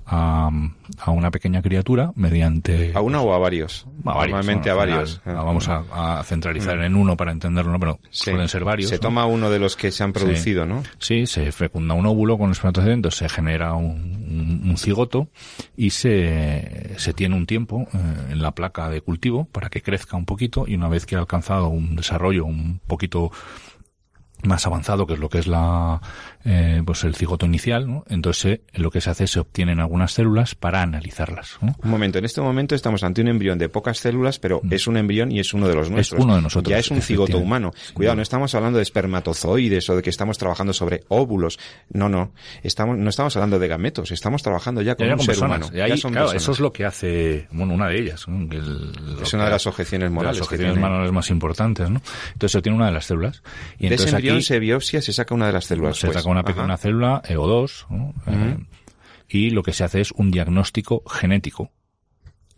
[0.09, 0.49] a,
[0.99, 2.93] a una pequeña criatura mediante...
[2.95, 3.85] ¿A una o a varios?
[4.05, 5.45] A varios, Normalmente bueno, a final, varios.
[5.45, 8.31] Vamos a, a centralizar en uno para entenderlo, pero Sí.
[8.31, 8.89] pueden ser varios.
[8.89, 9.01] Se ¿no?
[9.01, 10.81] toma uno de los que se han producido, ¿no?
[10.99, 13.85] Sí, se fecunda un óvulo con espermatozoide, entonces se genera un,
[14.29, 15.27] un- un cigoto
[15.75, 17.97] y se, se tiene un tiempo eh,
[18.31, 21.19] en la placa de cultivo para que crezca un poquito y una vez que ha
[21.19, 23.31] alcanzado un desarrollo un poquito
[24.43, 25.99] más avanzado que es lo que es la
[26.47, 28.03] eh, pues el cigoto inicial ¿no?
[28.09, 31.75] entonces eh, lo que se hace es se obtienen algunas células para analizarlas ¿no?
[31.83, 34.97] Un momento, en este momento estamos ante un embrión de pocas células, pero es un
[34.97, 36.19] embrión y es uno de los nuestros.
[36.19, 36.23] Mm.
[36.23, 37.71] uno de nosotros, Ya es un cigoto humano.
[37.93, 41.59] Cuidado, no estamos hablando de espermatozoides o de que estamos trabajando sobre óvulos.
[41.89, 42.31] No, no.
[42.63, 44.11] Estamos, no estamos hablando de gametos.
[44.11, 45.57] Estamos trabajando ya con Ya un con ser personas.
[45.57, 45.77] humano.
[45.77, 46.43] Y ahí, ya son claro, personas.
[46.43, 48.25] eso es lo que hace bueno una de ellas
[49.21, 50.87] Es una de las objeciones de morales las objeciones tiene.
[50.89, 52.01] morales más importantes ¿no?
[52.33, 53.41] entonces se obtiene una de las células
[53.79, 55.97] y de ese entonces embrión aquí se biopsia, se saca una de las células.
[55.97, 56.17] se pues.
[56.17, 56.47] saca una Ajá.
[56.53, 58.13] pequeña célula eh, o dos ¿no?
[58.27, 58.57] Eh,
[59.29, 61.71] y lo que se hace es un diagnóstico genético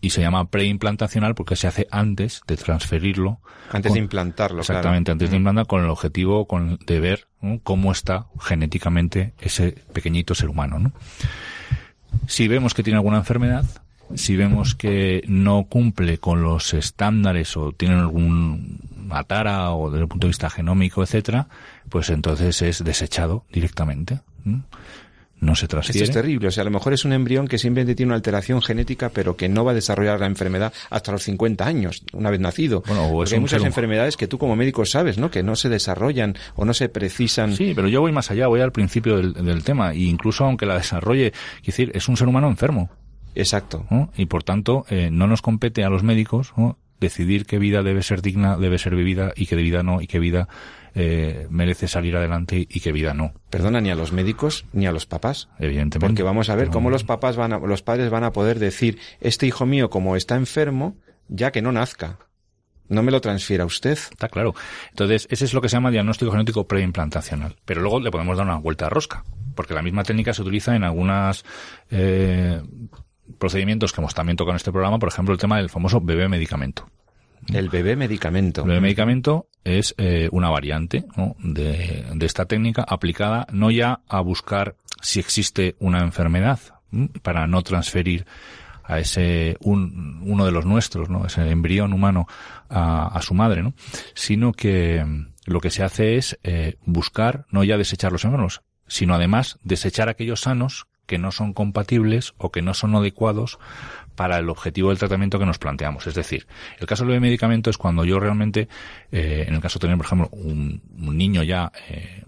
[0.01, 3.39] y se llama preimplantacional porque se hace antes de transferirlo
[3.71, 4.79] Antes con- de implantarlo, claro.
[4.79, 7.59] exactamente antes de implantar con el objetivo con, de ver ¿no?
[7.63, 10.91] cómo está genéticamente ese pequeñito ser humano ¿no?
[12.27, 13.65] si vemos que tiene alguna enfermedad
[14.15, 18.79] si vemos que no cumple con los estándares o tiene algún
[19.27, 21.47] tara o desde el punto de vista genómico, etcétera,
[21.89, 24.19] pues entonces es desechado directamente.
[24.43, 24.63] ¿no?
[25.41, 26.03] No se Esto transfiere.
[26.03, 26.49] es terrible.
[26.49, 29.37] O sea, a lo mejor es un embrión que simplemente tiene una alteración genética, pero
[29.37, 32.83] que no va a desarrollar la enfermedad hasta los 50 años, una vez nacido.
[32.85, 35.31] Bueno, o es Porque hay muchas enfermedades que tú como médico sabes, ¿no?
[35.31, 37.55] Que no se desarrollan o no se precisan.
[37.55, 39.93] Sí, pero yo voy más allá, voy al principio del, del tema.
[39.93, 42.89] Y incluso aunque la desarrolle, quiero decir, es un ser humano enfermo.
[43.35, 43.85] Exacto.
[43.89, 44.11] ¿no?
[44.17, 46.77] Y por tanto, eh, no nos compete a los médicos ¿no?
[46.99, 50.19] Decidir qué vida debe ser digna, debe ser vivida y qué vida no, y qué
[50.19, 50.47] vida
[50.95, 54.91] eh, merece salir adelante y qué vida no, Perdona ni a los médicos ni a
[54.91, 55.49] los papás.
[55.59, 56.07] evidentemente.
[56.07, 58.99] Porque vamos a ver cómo los papás van a, los padres van a poder decir,
[59.21, 62.19] este hijo mío como está enfermo, ya que no nazca.
[62.87, 63.91] No me lo transfiera usted.
[63.91, 64.55] Está claro.
[64.89, 67.55] Entonces, ese es lo que se llama diagnóstico genético preimplantacional.
[67.63, 70.75] Pero luego le podemos dar una vuelta de rosca, porque la misma técnica se utiliza
[70.75, 71.45] en algunas
[71.91, 72.61] eh,
[73.37, 76.27] procedimientos que hemos también tocado en este programa, por ejemplo, el tema del famoso bebé
[76.27, 76.89] medicamento.
[77.47, 78.61] El bebé medicamento.
[78.61, 81.35] El bebé medicamento es eh, una variante ¿no?
[81.39, 86.59] de, de esta técnica aplicada no ya a buscar si existe una enfermedad
[86.91, 87.09] ¿m?
[87.21, 88.25] para no transferir
[88.83, 91.25] a ese un, uno de los nuestros, ¿no?
[91.25, 92.27] ese embrión humano
[92.69, 93.73] a, a su madre, ¿no?
[94.15, 98.61] sino que mm, lo que se hace es eh, buscar no ya desechar los enfermos,
[98.87, 103.57] sino además desechar aquellos sanos que no son compatibles o que no son adecuados
[104.15, 106.05] para el objetivo del tratamiento que nos planteamos.
[106.05, 106.45] Es decir,
[106.77, 108.69] el caso del medicamento es cuando yo realmente,
[109.11, 112.21] eh, en el caso de tener, por ejemplo, un, un niño ya eh,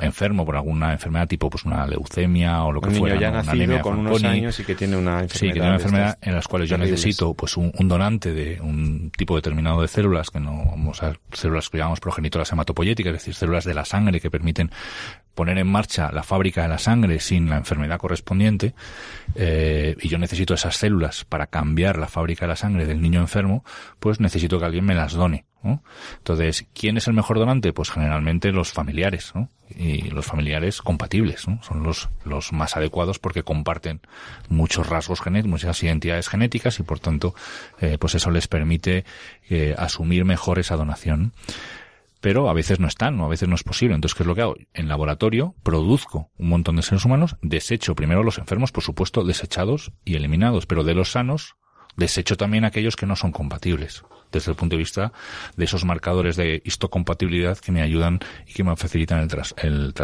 [0.00, 3.80] enfermo por alguna enfermedad tipo pues una leucemia o lo que un niño fuera, ya
[3.80, 5.38] con unos años y que tiene una enfermedad.
[5.38, 8.60] Sí, que tiene una enfermedad en las cuales yo necesito pues un, un donante de
[8.60, 13.20] un tipo determinado de células, que no vamos a células que llamamos progenitoras hematopoyéticas, es
[13.20, 14.70] decir, células de la sangre que permiten
[15.34, 18.74] poner en marcha la fábrica de la sangre sin la enfermedad correspondiente,
[19.34, 23.20] eh, y yo necesito esas células para cambiar la fábrica de la sangre del niño
[23.20, 23.64] enfermo,
[23.98, 25.44] pues necesito que alguien me las done.
[26.18, 27.72] Entonces, ¿quién es el mejor donante?
[27.72, 29.48] Pues generalmente los familiares, ¿no?
[29.76, 31.62] Y los familiares compatibles, ¿no?
[31.62, 34.00] Son los, los más adecuados porque comparten
[34.48, 37.34] muchos rasgos genéticos, muchas identidades genéticas y por tanto,
[37.80, 39.04] eh, pues eso les permite
[39.48, 41.32] eh, asumir mejor esa donación.
[42.20, 43.94] Pero a veces no están, o a veces no es posible.
[43.94, 44.56] Entonces, ¿qué es lo que hago?
[44.72, 49.92] En laboratorio produzco un montón de seres humanos, desecho primero los enfermos, por supuesto, desechados
[50.06, 51.56] y eliminados, pero de los sanos,
[51.96, 54.02] desecho también aquellos que no son compatibles,
[54.32, 55.12] desde el punto de vista
[55.56, 59.94] de esos marcadores de histocompatibilidad que me ayudan y que me facilitan el, tras- el,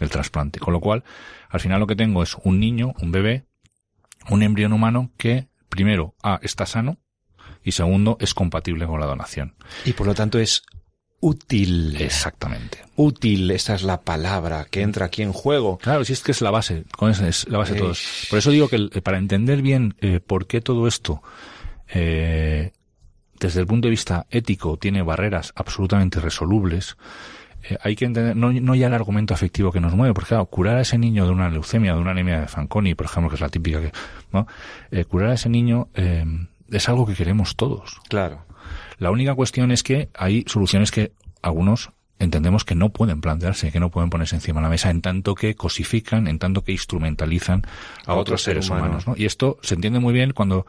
[0.00, 0.60] el trasplante.
[0.60, 1.02] Con lo cual,
[1.48, 3.46] al final lo que tengo es un niño, un bebé,
[4.28, 6.98] un embrión humano que, primero, A, está sano,
[7.62, 9.56] y segundo, es compatible con la donación.
[9.84, 10.62] Y por lo tanto es
[11.20, 11.96] útil.
[12.00, 12.78] Exactamente.
[12.96, 15.78] Útil, esa es la palabra que entra aquí en juego.
[15.78, 17.92] Claro, si es que es la base, con eso es la base de todo.
[17.92, 17.96] Eh.
[18.30, 21.22] Por eso digo que el- para entender bien eh, por qué todo esto,
[21.92, 22.72] eh,
[23.38, 26.96] desde el punto de vista ético, tiene barreras absolutamente resolubles,
[27.68, 30.46] eh, hay que entender, no, no ya el argumento afectivo que nos mueve, porque claro,
[30.46, 33.34] curar a ese niño de una leucemia, de una anemia de Fanconi, por ejemplo, que
[33.34, 33.92] es la típica que,
[34.32, 34.46] ¿no?
[34.90, 36.24] Eh, curar a ese niño eh,
[36.70, 38.00] es algo que queremos todos.
[38.08, 38.44] Claro.
[38.98, 43.80] La única cuestión es que hay soluciones que algunos entendemos que no pueden plantearse, que
[43.80, 47.62] no pueden ponerse encima de la mesa, en tanto que cosifican, en tanto que instrumentalizan
[48.06, 48.84] a, A otro otros ser seres humano.
[48.86, 49.06] humanos.
[49.06, 49.14] ¿no?
[49.16, 50.66] Y esto se entiende muy bien cuando,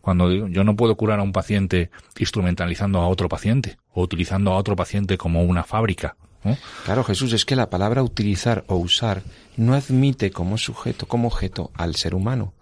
[0.00, 4.52] cuando digo, yo no puedo curar a un paciente instrumentalizando a otro paciente o utilizando
[4.52, 6.16] a otro paciente como una fábrica.
[6.84, 9.22] Claro, Jesús, es que la palabra utilizar o usar
[9.56, 12.52] no admite como sujeto, como objeto al ser humano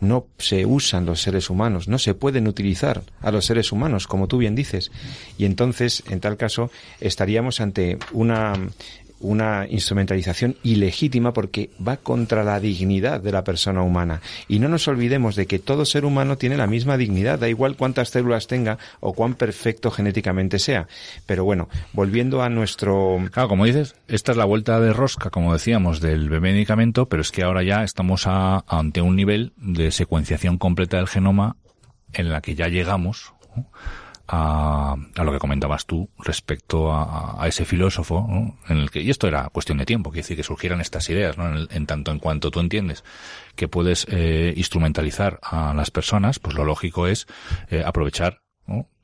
[0.00, 4.28] no se usan los seres humanos, no se pueden utilizar a los seres humanos, como
[4.28, 4.90] tú bien dices.
[5.38, 8.54] Y entonces, en tal caso, estaríamos ante una
[9.20, 14.20] una instrumentalización ilegítima porque va contra la dignidad de la persona humana.
[14.48, 17.76] Y no nos olvidemos de que todo ser humano tiene la misma dignidad, da igual
[17.76, 20.86] cuántas células tenga o cuán perfecto genéticamente sea.
[21.26, 23.18] Pero bueno, volviendo a nuestro...
[23.30, 27.30] Claro, como dices, esta es la vuelta de rosca, como decíamos, del medicamento, pero es
[27.30, 31.56] que ahora ya estamos ante un nivel de secuenciación completa del genoma
[32.12, 33.32] en la que ya llegamos
[34.28, 39.10] a, a, lo que comentabas tú respecto a, a ese filósofo, en el que, y
[39.10, 41.48] esto era cuestión de tiempo, que decir que surgieran estas ideas, ¿no?
[41.48, 43.04] En, en, tanto en cuanto tú entiendes
[43.54, 47.26] que puedes eh, instrumentalizar a las personas, pues lo lógico es
[47.70, 48.42] eh, aprovechar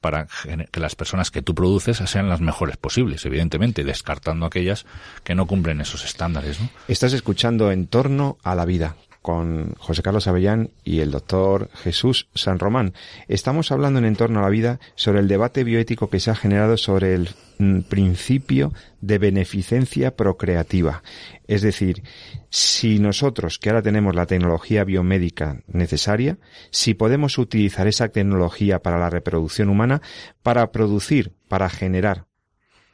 [0.01, 0.27] para
[0.73, 4.85] que las personas que tú produces sean las mejores posibles, evidentemente, descartando aquellas
[5.23, 6.61] que no cumplen esos estándares.
[6.61, 6.69] ¿no?
[6.89, 12.29] Estás escuchando en torno a la vida con José Carlos Avellán y el doctor Jesús
[12.35, 12.93] San Román.
[13.29, 16.77] Estamos hablando en Entorno a la Vida sobre el debate bioético que se ha generado
[16.77, 21.03] sobre el mm, principio de beneficencia procreativa.
[21.47, 22.03] Es decir,
[22.51, 26.39] si nosotros, que ahora tenemos la tecnología biomédica necesaria,
[26.71, 30.03] si podemos utilizar esa tecnología para la reproducción humana,
[30.43, 32.27] para producir, para generar,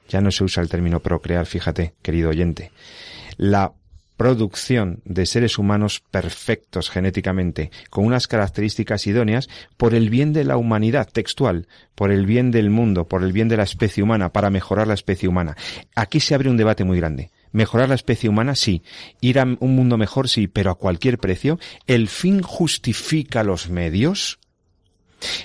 [0.09, 2.73] ya no se usa el término procrear, fíjate, querido oyente,
[3.37, 3.73] la
[4.19, 10.59] producción de seres humanos perfectos genéticamente, con unas características idóneas, por el bien de la
[10.59, 14.51] humanidad textual, por el bien del mundo, por el bien de la especie humana, para
[14.51, 15.57] mejorar la especie humana.
[15.95, 17.31] Aquí se abre un debate muy grande.
[17.53, 18.83] Mejorar la especie humana, sí.
[19.21, 21.61] Ir a un mundo mejor, sí, pero a cualquier precio.
[21.87, 24.41] ¿El fin justifica los medios?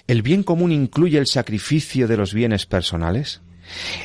[0.07, 3.41] ¿El bien común incluye el sacrificio de los bienes personales?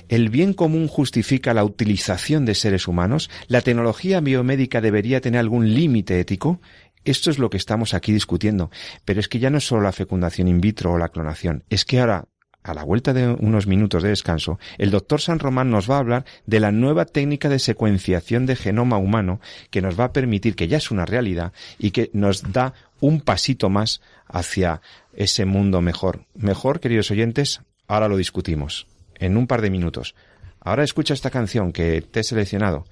[0.09, 3.31] ¿El bien común justifica la utilización de seres humanos?
[3.47, 6.61] ¿La tecnología biomédica debería tener algún límite ético?
[7.05, 8.71] Esto es lo que estamos aquí discutiendo.
[9.05, 11.65] Pero es que ya no es solo la fecundación in vitro o la clonación.
[11.71, 12.27] Es que ahora,
[12.63, 16.01] a la vuelta de unos minutos de descanso, el doctor San Román nos va a
[16.01, 19.41] hablar de la nueva técnica de secuenciación de genoma humano
[19.71, 23.21] que nos va a permitir, que ya es una realidad, y que nos da un
[23.21, 24.83] pasito más hacia
[25.15, 26.27] ese mundo mejor.
[26.35, 28.87] Mejor, queridos oyentes, ahora lo discutimos
[29.19, 30.15] en un par de minutos.
[30.61, 32.85] Ahora escucha esta canción que te he seleccionado.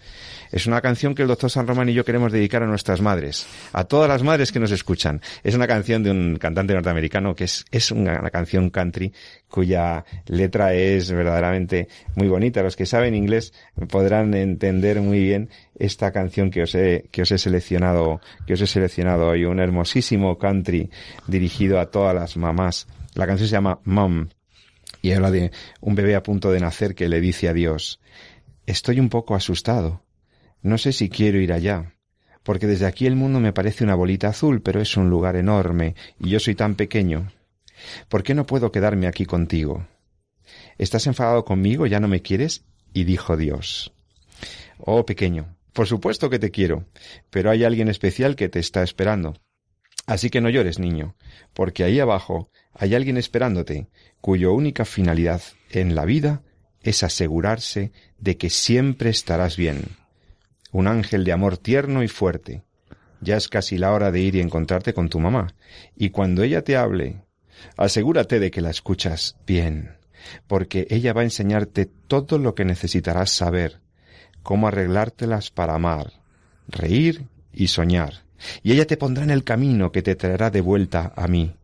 [0.53, 3.47] Es una canción que el doctor San Román y yo queremos dedicar a nuestras madres,
[3.73, 5.21] a todas las madres que nos escuchan.
[5.43, 9.12] Es una canción de un cantante norteamericano que es, es una, una canción country
[9.49, 12.62] cuya letra es verdaderamente muy bonita.
[12.62, 13.53] Los que saben inglés
[13.89, 18.61] podrán entender muy bien esta canción que os he, que os he seleccionado, que os
[18.61, 19.45] he seleccionado hoy.
[19.45, 20.89] Un hermosísimo country
[21.27, 22.87] dirigido a todas las mamás.
[23.15, 24.29] La canción se llama Mom
[25.07, 28.01] y habla de un bebé a punto de nacer que le dice a Dios,
[28.66, 30.03] estoy un poco asustado,
[30.62, 31.95] no sé si quiero ir allá,
[32.42, 35.95] porque desde aquí el mundo me parece una bolita azul, pero es un lugar enorme,
[36.19, 37.31] y yo soy tan pequeño.
[38.09, 39.87] ¿Por qué no puedo quedarme aquí contigo?
[40.77, 41.87] ¿Estás enfadado conmigo?
[41.87, 42.64] ¿Ya no me quieres?
[42.92, 43.92] Y dijo Dios,
[44.79, 46.85] Oh pequeño, por supuesto que te quiero,
[47.31, 49.37] pero hay alguien especial que te está esperando.
[50.07, 51.16] Así que no llores, niño,
[51.53, 53.88] porque ahí abajo hay alguien esperándote,
[54.21, 56.42] cuya única finalidad en la vida
[56.81, 59.97] es asegurarse de que siempre estarás bien.
[60.71, 62.62] Un ángel de amor tierno y fuerte.
[63.21, 65.55] Ya es casi la hora de ir y encontrarte con tu mamá,
[65.97, 67.23] y cuando ella te hable,
[67.77, 69.97] asegúrate de que la escuchas bien,
[70.47, 73.81] porque ella va a enseñarte todo lo que necesitarás saber,
[74.42, 76.12] cómo arreglártelas para amar,
[76.69, 78.26] reír y soñar
[78.62, 81.55] y ella te pondrá en el camino que te traerá de vuelta a mí.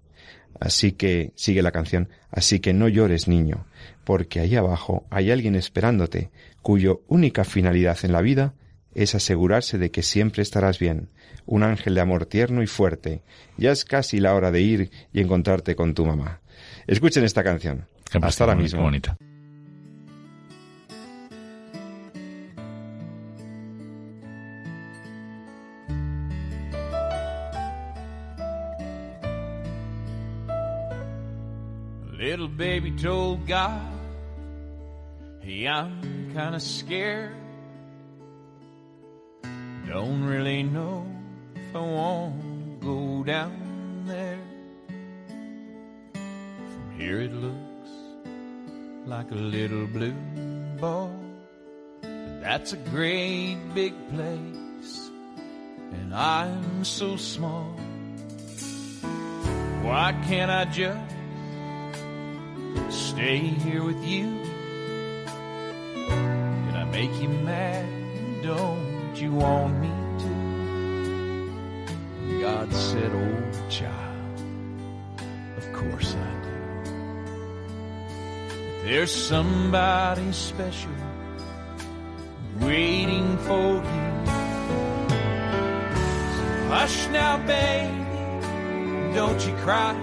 [0.61, 3.66] Así que, sigue la canción, así que no llores, niño,
[4.04, 6.30] porque ahí abajo hay alguien esperándote,
[6.61, 8.54] cuyo única finalidad en la vida
[8.94, 11.08] es asegurarse de que siempre estarás bien,
[11.46, 13.22] un ángel de amor tierno y fuerte.
[13.56, 16.40] Ya es casi la hora de ir y encontrarte con tu mamá.
[16.87, 17.87] Escuchen esta canción.
[18.20, 18.82] Hasta ahora mismo.
[18.82, 19.16] Bonita.
[32.33, 33.92] Little baby told God,
[35.40, 37.37] Hey, I'm kinda scared.
[39.87, 41.05] Don't really know
[41.55, 44.40] if I want to go down there.
[46.14, 47.90] From here it looks
[49.05, 50.16] like a little blue
[50.81, 51.12] ball.
[52.01, 55.11] But that's a great big place,
[55.92, 57.77] and I'm so small.
[59.83, 61.12] Why can't I just
[62.92, 64.38] stay here with you?
[66.66, 67.87] Did I make you mad,
[68.42, 70.33] don't you want me to?
[72.42, 74.42] God said, oh child,
[75.57, 76.50] of course I do.
[78.85, 80.90] There's somebody special
[82.61, 84.12] waiting for you.
[86.68, 89.94] Hush now, baby, don't you cry.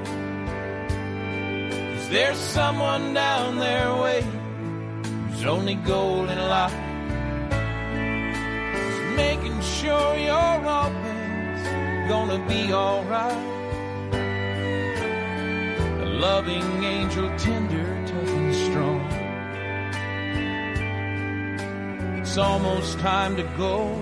[2.10, 6.74] There's someone down there waiting whose only goal in life
[8.74, 11.62] is making sure you're always
[12.10, 13.46] gonna be alright.
[16.02, 19.02] A loving angel, tender, tough and strong.
[22.20, 23.96] It's almost time to go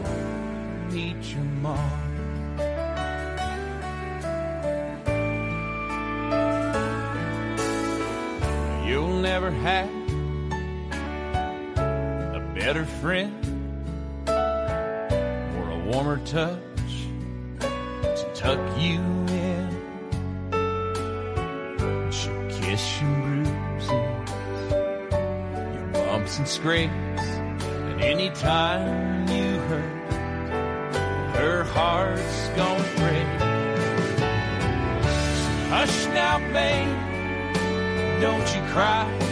[0.92, 2.07] meet your mom.
[9.40, 9.88] Never had
[11.78, 13.36] a better friend
[14.28, 16.58] or a warmer touch
[17.60, 19.70] to tuck you in.
[22.12, 23.92] She'll kiss your bruises,
[25.76, 26.92] your bumps and scrapes.
[27.22, 30.14] And anytime you hurt,
[31.36, 33.28] her heart's gonna break.
[35.70, 36.90] Hush now, babe,
[38.20, 39.27] don't you cry.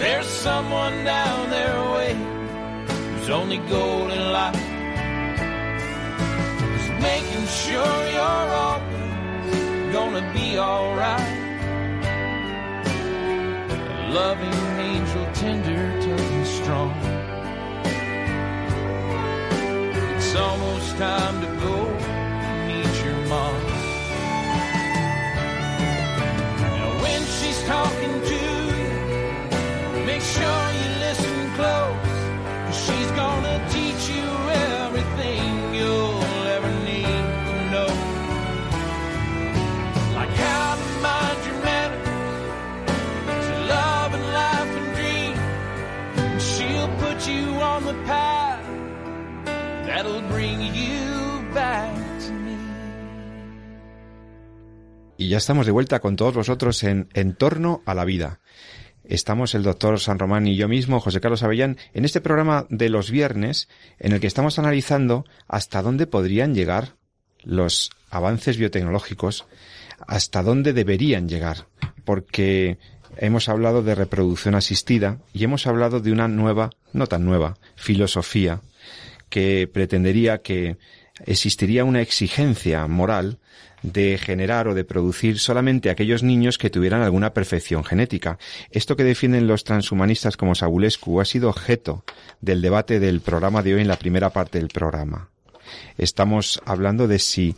[0.00, 2.48] There's someone down there waiting
[2.88, 4.56] whose only goal in life
[6.78, 11.36] is making sure you're always gonna be alright.
[13.74, 16.92] A loving angel, tender, tough and strong.
[20.16, 21.74] It's almost time to go
[22.66, 23.59] meet your mom.
[55.16, 58.40] Y ya estamos de vuelta con todos vosotros en En torno a la vida.
[59.10, 62.88] Estamos el doctor San Román y yo mismo, José Carlos Avellán, en este programa de
[62.88, 63.68] los viernes
[63.98, 66.94] en el que estamos analizando hasta dónde podrían llegar
[67.42, 69.46] los avances biotecnológicos,
[70.06, 71.66] hasta dónde deberían llegar,
[72.04, 72.78] porque
[73.16, 78.60] hemos hablado de reproducción asistida y hemos hablado de una nueva, no tan nueva, filosofía
[79.28, 80.76] que pretendería que
[81.26, 83.38] existiría una exigencia moral
[83.82, 88.38] de generar o de producir solamente aquellos niños que tuvieran alguna perfección genética.
[88.70, 92.04] Esto que defienden los transhumanistas como Sabulescu ha sido objeto
[92.40, 95.30] del debate del programa de hoy en la primera parte del programa.
[95.96, 97.56] Estamos hablando de si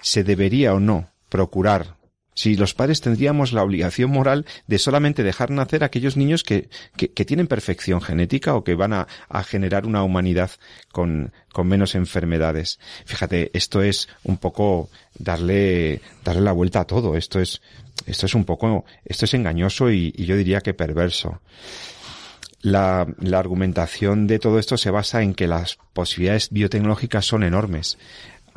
[0.00, 1.99] se debería o no procurar
[2.34, 6.68] si los padres tendríamos la obligación moral de solamente dejar nacer a aquellos niños que,
[6.96, 10.50] que, tienen perfección genética o que van a, a generar una humanidad
[10.92, 12.78] con, con, menos enfermedades.
[13.04, 14.88] Fíjate, esto es un poco
[15.18, 17.16] darle, darle la vuelta a todo.
[17.16, 17.60] Esto es,
[18.06, 21.40] esto es un poco, esto es engañoso y, y yo diría que perverso.
[22.62, 27.96] La, la, argumentación de todo esto se basa en que las posibilidades biotecnológicas son enormes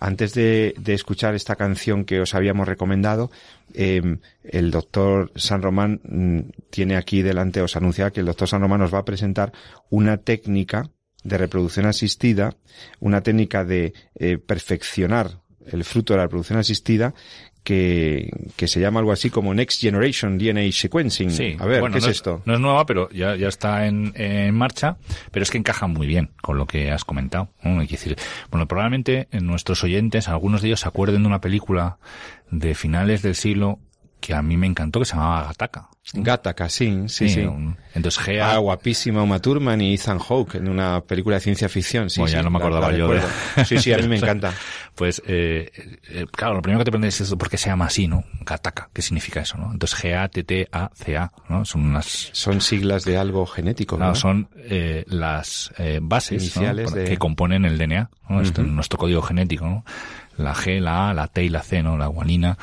[0.03, 3.31] antes de, escuchar esta canción que os habíamos recomendado,
[3.73, 6.39] eh, el doctor San Román mmm,
[6.69, 9.53] tiene aquí delante, os anuncia que el doctor San Román nos va a presentar
[9.89, 10.89] una técnica
[11.23, 12.57] de reproducción asistida,
[12.99, 17.13] una técnica de eh, perfeccionar el fruto de la reproducción asistida
[17.63, 21.31] que, que, se llama algo así como Next Generation DNA Sequencing.
[21.31, 22.41] Sí, a ver, bueno, ¿qué no es esto?
[22.45, 24.97] No es nueva, pero ya, ya está en, en, marcha,
[25.31, 27.49] pero es que encaja muy bien con lo que has comentado.
[27.63, 27.79] ¿no?
[27.79, 28.17] Hay que decir,
[28.51, 31.97] bueno, probablemente nuestros oyentes, algunos de ellos se acuerden de una película
[32.51, 33.79] de finales del siglo
[34.19, 35.89] que a mí me encantó, que se llamaba Gataca.
[36.11, 37.35] Gataca, sí, sí, sí.
[37.35, 37.41] sí.
[37.41, 38.51] Un, entonces Gea...
[38.51, 42.09] Ah, guapísima Uma Thurman y Ethan Hawke en una película de ciencia ficción.
[42.09, 43.21] Sí, bueno, sí, ya no me acordaba la, la yo de...
[43.65, 44.53] Sí, sí, a mí me encanta.
[44.95, 45.71] pues, eh,
[46.09, 48.25] eh, claro, lo primero que te aprendes es por qué se llama así, ¿no?
[48.41, 49.71] Gataca, ¿qué significa eso, no?
[49.71, 51.63] Entonces G-A-T-T-A-C-A, ¿no?
[51.65, 52.29] Son unas...
[52.33, 54.07] Son siglas de algo genético, ¿no?
[54.07, 54.15] ¿no?
[54.15, 56.97] son eh, las eh, bases Iniciales ¿no?
[56.97, 57.05] de...
[57.05, 58.37] que componen el DNA, ¿no?
[58.37, 58.65] Uh -huh.
[58.65, 59.85] nuestro código genético, ¿no?
[60.35, 61.97] La G, la A, la T y la C, ¿no?
[61.97, 62.57] La guanina,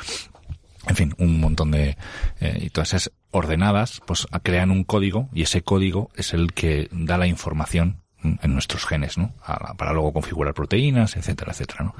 [0.86, 1.96] en fin, un montón de
[2.40, 6.88] eh, y todas esas ordenadas, pues crean un código y ese código es el que
[6.92, 9.32] da la información en nuestros genes, ¿no?
[9.76, 11.94] para luego configurar proteínas, etcétera, etcétera, ¿no?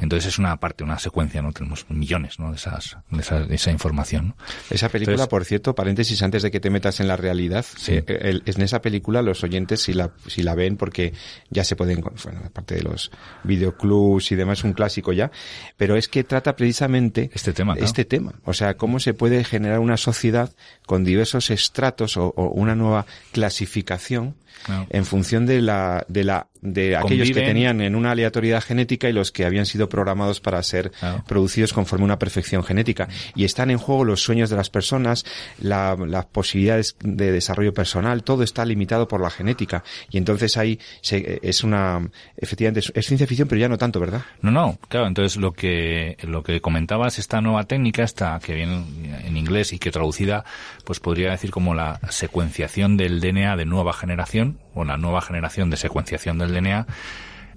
[0.00, 1.52] Entonces es una parte, una secuencia, ¿no?
[1.52, 2.50] Tenemos millones, ¿no?
[2.50, 4.34] De, esas, de, esa, de esa información.
[4.70, 7.92] Esa película, por cierto, paréntesis antes de que te metas en la realidad, sí.
[8.06, 11.12] eh, en esa película los oyentes si la, si la ven porque
[11.50, 13.10] ya se pueden, bueno, aparte de los
[13.44, 15.30] videoclubs y demás, es un clásico ya,
[15.76, 17.86] pero es que trata precisamente este tema, claro.
[17.86, 18.34] este tema.
[18.44, 20.52] O sea, cómo se puede generar una sociedad
[20.86, 24.86] con diversos estratos o, o una nueva clasificación Claro.
[24.90, 29.12] en función de la de la de aquellos que tenían en una aleatoriedad genética y
[29.12, 31.24] los que habían sido programados para ser claro.
[31.26, 33.08] producidos conforme una perfección genética.
[33.34, 35.24] Y están en juego los sueños de las personas
[35.60, 39.84] la, las posibilidades de desarrollo personal todo está limitado por la genética.
[40.10, 44.00] Y entonces ahí se, es una efectivamente es, es, ciencia ficción pero ya no tanto
[44.00, 48.54] verdad no no claro entonces lo que lo que comentabas esta nueva técnica esta que
[48.54, 48.84] viene
[49.24, 50.44] en inglés y que traducida
[50.84, 55.70] pues podría decir como la secuenciación del DNA de nueva generación o la nueva generación
[55.70, 56.86] de secuenciación del DNA,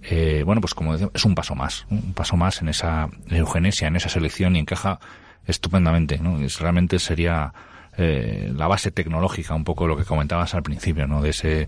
[0.04, 3.88] eh, bueno, pues como decía, es un paso más, un paso más en esa eugenesia,
[3.88, 5.00] en esa selección y encaja
[5.46, 6.40] estupendamente, ¿no?
[6.40, 7.54] Es, realmente sería
[7.98, 11.22] eh, la base tecnológica, un poco lo que comentabas al principio, ¿no?
[11.22, 11.68] De ese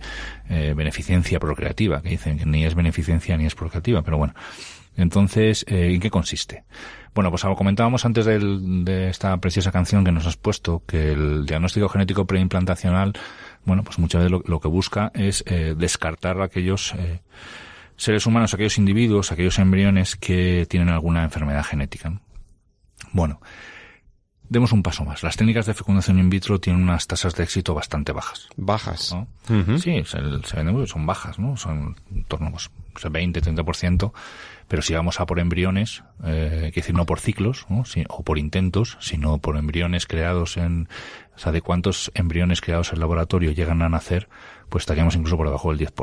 [0.50, 4.34] eh, beneficencia procreativa, que dicen que ni es beneficencia ni es procreativa, pero bueno.
[4.96, 6.64] Entonces, eh, ¿en qué consiste?
[7.14, 11.12] Bueno, pues algo comentábamos antes del, de esta preciosa canción que nos has puesto, que
[11.12, 13.14] el diagnóstico genético preimplantacional
[13.66, 17.22] bueno, pues muchas veces lo, lo que busca es eh, descartar a aquellos eh,
[17.96, 22.10] seres humanos, aquellos individuos, aquellos embriones que tienen alguna enfermedad genética.
[22.10, 22.22] ¿no?
[23.12, 23.40] Bueno,
[24.50, 25.24] demos un paso más.
[25.24, 28.50] Las técnicas de fecundación in vitro tienen unas tasas de éxito bastante bajas.
[28.56, 29.14] Bajas.
[29.14, 29.28] ¿no?
[29.50, 29.80] Uh -huh.
[29.80, 31.58] Sí, se, se venden, son bajas, ¿no?
[31.58, 32.70] Son en torno pues,
[33.12, 34.12] 20, 30%.
[34.68, 37.86] Pero si vamos a por embriones, eh, que decir no por ciclos, ¿no?
[37.86, 40.88] Si, o por intentos, sino por embriones creados en,
[41.36, 44.30] o sea, de cuántos embriones creados en laboratorio llegan a nacer,
[44.70, 45.94] pues estaríamos incluso por debajo del 10%.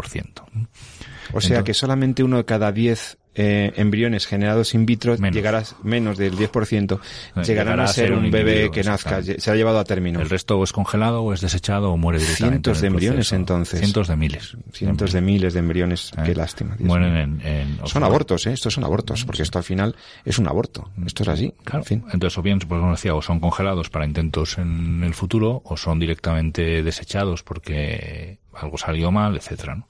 [1.32, 5.34] O sea Entonces, que solamente uno de cada 10 eh, embriones generados in vitro menos.
[5.34, 7.00] llegará menos del 10%,
[7.44, 10.20] llegarán llegará a ser un, bebé que nazca, se ha llevado a término.
[10.20, 12.54] El resto o es congelado o es desechado o muere directamente.
[12.54, 13.80] Cientos de embriones entonces.
[13.80, 14.56] Cientos de miles.
[14.72, 16.74] Cientos de miles de embriones, eh, qué lástima.
[16.76, 18.52] Dios mueren en, en, Son abortos, ¿eh?
[18.52, 20.90] estos son abortos, porque esto al final es un aborto.
[21.06, 21.54] Esto es así.
[21.64, 21.80] Claro.
[21.80, 22.04] En fin.
[22.12, 25.76] Entonces, o bien, pues como decía, o son congelados para intentos en el futuro, o
[25.76, 29.74] son directamente desechados porque algo salió mal, etcétera.
[29.74, 29.88] ¿no?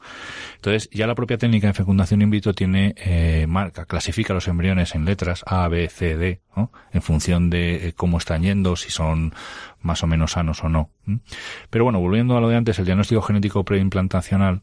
[0.56, 4.94] Entonces, ya la propia técnica de fecundación in vitro tiene eh, marca, clasifica los embriones
[4.94, 6.72] en letras A, B, C, D, ¿no?
[6.92, 9.34] en función de eh, cómo están yendo, si son
[9.80, 10.90] más o menos sanos o no.
[11.70, 14.62] Pero bueno, volviendo a lo de antes, el diagnóstico genético preimplantacional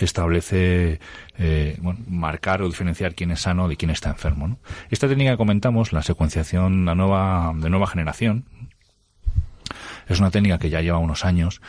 [0.00, 1.00] establece
[1.38, 4.58] eh, bueno, marcar o diferenciar quién es sano de quién está enfermo.
[4.90, 8.44] Esta técnica que comentamos, la secuenciación la nueva, de nueva generación,
[10.08, 11.60] es una técnica que ya lleva unos años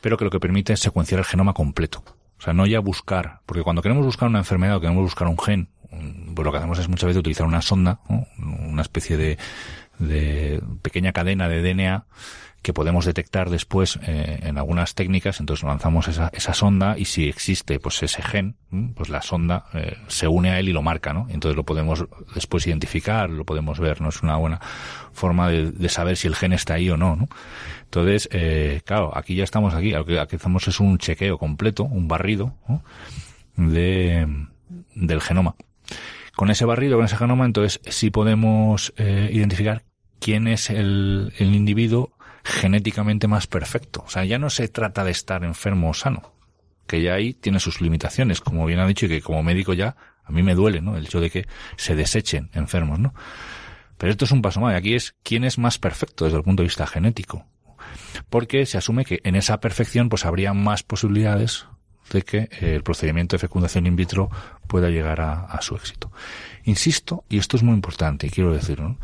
[0.00, 2.02] pero que lo que permite es secuenciar el genoma completo.
[2.38, 5.38] O sea, no ya buscar, porque cuando queremos buscar una enfermedad o queremos buscar un
[5.38, 5.68] gen,
[6.34, 8.00] pues lo que hacemos es muchas veces utilizar una sonda,
[8.38, 9.38] una especie de,
[9.98, 12.04] de pequeña cadena de DNA
[12.66, 17.28] que podemos detectar después eh, en algunas técnicas, entonces lanzamos esa, esa sonda y si
[17.28, 18.56] existe pues ese gen,
[18.96, 21.28] pues la sonda eh, se une a él y lo marca, ¿no?
[21.30, 22.04] Entonces lo podemos
[22.34, 24.08] después identificar, lo podemos ver, ¿no?
[24.08, 24.60] Es una buena
[25.12, 27.28] forma de, de saber si el gen está ahí o no, ¿no?
[27.84, 32.08] Entonces, eh, claro, aquí ya estamos aquí, lo que hacemos es un chequeo completo, un
[32.08, 32.82] barrido ¿no?
[33.56, 34.26] de,
[34.96, 35.54] del genoma.
[36.34, 39.84] Con ese barrido, con ese genoma, entonces sí podemos eh, identificar
[40.18, 42.15] quién es el, el individuo
[42.46, 44.04] genéticamente más perfecto.
[44.06, 46.32] O sea, ya no se trata de estar enfermo o sano,
[46.86, 49.96] que ya ahí tiene sus limitaciones, como bien ha dicho, y que como médico ya
[50.24, 50.96] a mí me duele, ¿no?
[50.96, 53.14] El hecho de que se desechen enfermos, ¿no?
[53.98, 56.44] Pero esto es un paso más, y aquí es quién es más perfecto desde el
[56.44, 57.46] punto de vista genético.
[58.30, 61.66] Porque se asume que en esa perfección pues habría más posibilidades
[62.12, 64.30] de que el procedimiento de fecundación in vitro
[64.68, 66.12] pueda llegar a, a su éxito.
[66.64, 68.98] Insisto, y esto es muy importante, y quiero decirlo, ¿no?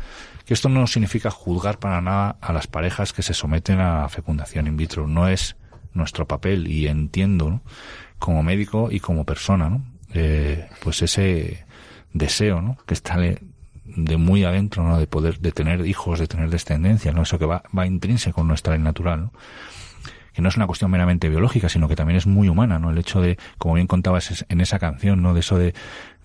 [0.53, 4.77] Esto no significa juzgar para nada a las parejas que se someten a fecundación in
[4.77, 5.07] vitro.
[5.07, 5.55] No es
[5.93, 7.61] nuestro papel y entiendo, ¿no?
[8.23, 9.83] como médico y como persona, ¿no?
[10.13, 11.65] Eh, pues ese
[12.13, 12.77] deseo, ¿no?
[12.85, 14.97] Que está de muy adentro, ¿no?
[14.97, 17.23] De poder, de tener hijos, de tener descendencia, ¿no?
[17.23, 19.33] Eso que va, va intrínseco en nuestra ley natural, ¿no?
[20.33, 22.89] que no es una cuestión meramente biológica, sino que también es muy humana, ¿no?
[22.89, 25.33] El hecho de, como bien contabas en esa canción, ¿no?
[25.33, 25.75] De eso de,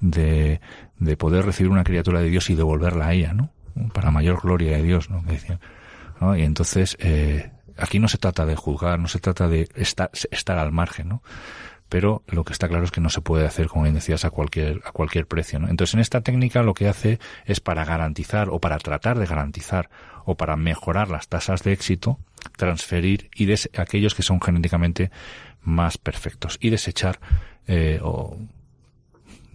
[0.00, 0.60] de,
[0.98, 3.50] de poder recibir una criatura de Dios y devolverla a ella, ¿no?
[3.92, 5.22] Para mayor gloria de Dios, ¿no?
[5.22, 5.60] Decían.
[6.36, 10.58] Y entonces, eh, aquí no se trata de juzgar, no se trata de estar, estar
[10.58, 11.22] al margen, ¿no?
[11.88, 14.30] pero lo que está claro es que no se puede hacer, como bien decías, a
[14.30, 15.58] cualquier, a cualquier precio.
[15.58, 15.68] ¿no?
[15.68, 19.88] Entonces, en esta técnica lo que hace es para garantizar o para tratar de garantizar
[20.24, 22.18] o para mejorar las tasas de éxito,
[22.56, 25.10] transferir y des aquellos que son genéticamente
[25.62, 27.18] más perfectos y desechar
[27.66, 28.36] eh, o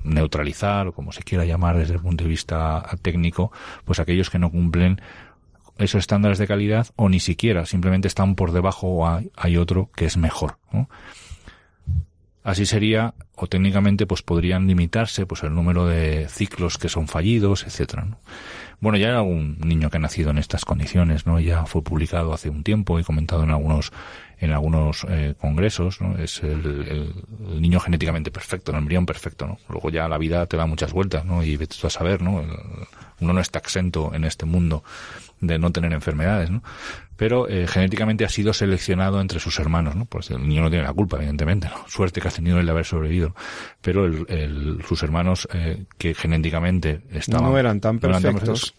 [0.03, 3.51] neutralizar o como se quiera llamar desde el punto de vista técnico,
[3.85, 5.01] pues aquellos que no cumplen
[5.77, 10.05] esos estándares de calidad o ni siquiera simplemente están por debajo o hay, otro que
[10.05, 10.57] es mejor.
[12.43, 17.63] Así sería, o técnicamente, pues podrían limitarse, pues el número de ciclos que son fallidos,
[17.63, 18.17] etcétera.
[18.81, 21.39] Bueno, ya hay algún niño que ha nacido en estas condiciones, ¿no?
[21.39, 23.93] Ya fue publicado hace un tiempo y comentado en algunos
[24.43, 26.17] en algunos eh, congresos, ¿no?
[26.17, 27.13] Es el,
[27.61, 29.57] niño genéticamente perfecto, el embrión perfecto, ¿no?
[29.69, 31.43] Luego ya la vida te da muchas vueltas, ¿no?
[31.43, 32.43] Y vete tú a saber, ¿no?
[33.19, 34.83] uno no está exento en este mundo
[35.39, 36.61] de no tener enfermedades, ¿no?
[37.15, 40.05] Pero eh, genéticamente ha sido seleccionado entre sus hermanos, ¿no?
[40.05, 41.87] Pues el niño no tiene la culpa, evidentemente, ¿no?
[41.87, 43.35] Suerte que ha tenido el de haber sobrevivido.
[43.81, 47.51] Pero el, sus hermanos eh, que genéticamente estaban...
[47.51, 48.75] No eran tan perfectos.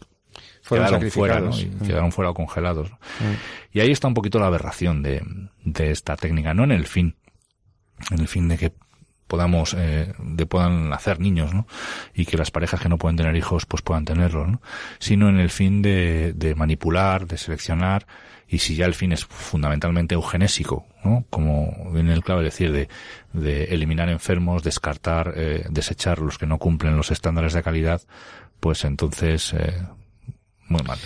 [0.64, 1.58] Fueron quedaron fuera, ¿no?
[1.58, 1.86] Y mm.
[1.86, 2.90] quedaron fuera o congelados.
[2.90, 3.74] Mm.
[3.74, 5.22] Y ahí está un poquito la aberración de,
[5.62, 7.16] de esta técnica, no en el fin,
[8.10, 8.72] en el fin de que
[9.26, 11.66] podamos eh, de puedan hacer niños ¿no?
[12.14, 14.62] y que las parejas que no pueden tener hijos pues puedan tenerlos ¿no?
[14.98, 18.06] sino en el fin de, de manipular de seleccionar
[18.46, 21.24] y si ya el fin es fundamentalmente eugenésico ¿no?
[21.30, 22.88] como viene el clave decir de,
[23.32, 28.02] de eliminar enfermos descartar eh, desechar los que no cumplen los estándares de calidad
[28.60, 29.82] pues entonces eh,
[30.68, 30.98] muy mal.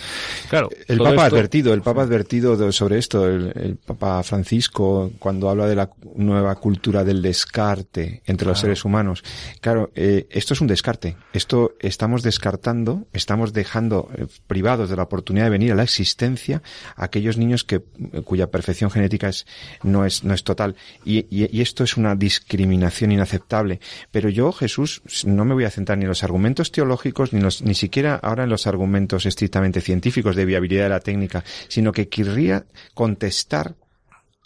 [0.49, 0.69] Claro.
[0.87, 5.67] El Papa ha advertido, el Papa ha advertido sobre esto, el, Papa Francisco, cuando habla
[5.67, 9.23] de la nueva cultura del descarte entre los seres humanos.
[9.61, 11.17] Claro, eh, esto es un descarte.
[11.33, 16.61] Esto estamos descartando, estamos dejando eh, privados de la oportunidad de venir a la existencia
[16.95, 17.81] a aquellos niños que,
[18.23, 19.45] cuya perfección genética es,
[19.83, 20.75] no es, no es total.
[21.03, 23.79] Y, y, esto es una discriminación inaceptable.
[24.11, 27.61] Pero yo, Jesús, no me voy a centrar ni en los argumentos teológicos, ni, los,
[27.61, 32.07] ni siquiera ahora en los argumentos estrictamente científicos de viabilidad de la técnica, sino que
[32.07, 33.75] querría contestar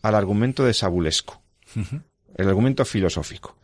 [0.01, 1.41] al argumento de Sabulesco,
[2.35, 3.57] el argumento filosófico.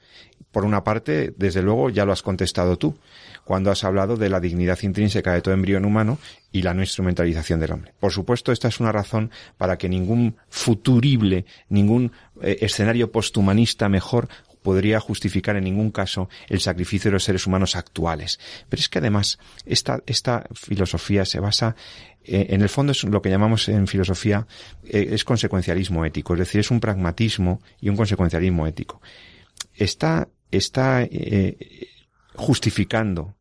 [0.52, 2.98] Por una parte, desde luego, ya lo has contestado tú,
[3.46, 6.18] cuando has hablado de la dignidad intrínseca de todo embrión humano
[6.52, 7.94] y la no instrumentalización del hombre.
[8.00, 12.12] Por supuesto, esta es una razón para que ningún futurible, ningún
[12.42, 14.28] eh, escenario posthumanista mejor
[14.70, 18.40] podría justificar en ningún caso el sacrificio de los seres humanos actuales.
[18.70, 21.76] Pero es que además esta, esta filosofía se basa
[22.24, 24.46] eh, en el fondo es lo que llamamos en filosofía
[24.84, 29.02] eh, es consecuencialismo ético, es decir, es un pragmatismo y un consecuencialismo ético.
[29.74, 31.88] Está, está eh,
[32.36, 33.38] justificando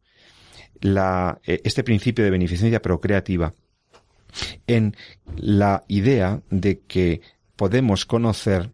[0.81, 3.53] la, este principio de beneficencia procreativa
[4.67, 4.97] en
[5.37, 7.21] la idea de que
[7.55, 8.73] podemos conocer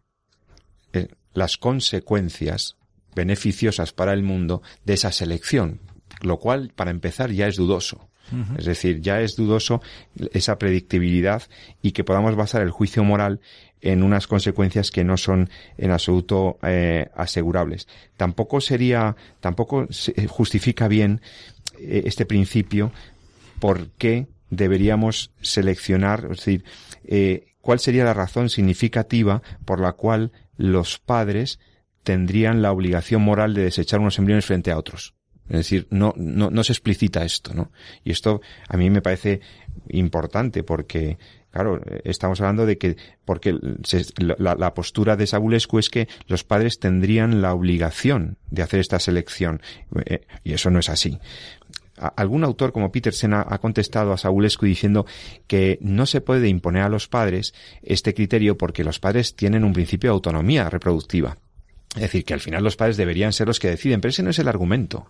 [1.35, 2.77] las consecuencias
[3.15, 5.81] beneficiosas para el mundo de esa selección,
[6.23, 8.09] lo cual, para empezar, ya es dudoso.
[8.57, 9.83] Es decir, ya es dudoso
[10.33, 11.43] esa predictibilidad
[11.83, 13.41] y que podamos basar el juicio moral
[13.83, 17.87] en unas consecuencias que no son en absoluto eh, asegurables.
[18.17, 19.87] Tampoco sería, tampoco
[20.29, 21.21] justifica bien
[21.79, 22.93] eh, este principio
[23.61, 26.65] por qué deberíamos seleccionar, es decir,
[27.05, 31.59] eh, cuál sería la razón significativa por la cual los padres
[32.03, 35.15] tendrían la obligación moral de desechar unos embriones frente a otros.
[35.49, 37.71] Es decir, no, no, no se explicita esto, ¿no?
[38.03, 39.41] Y esto a mí me parece
[39.89, 41.19] importante porque,
[41.51, 42.97] claro, estamos hablando de que,
[43.27, 43.55] porque
[44.17, 48.99] la, la, postura de Sabulescu es que los padres tendrían la obligación de hacer esta
[48.99, 49.61] selección.
[50.07, 51.19] Eh, y eso no es así
[51.97, 55.07] algún autor como Petersen ha, contestado a Saulescu diciendo
[55.47, 59.73] que no se puede imponer a los padres este criterio porque los padres tienen un
[59.73, 61.39] principio de autonomía reproductiva.
[61.95, 64.31] Es decir, que al final los padres deberían ser los que deciden, pero ese no
[64.31, 65.07] es el argumento.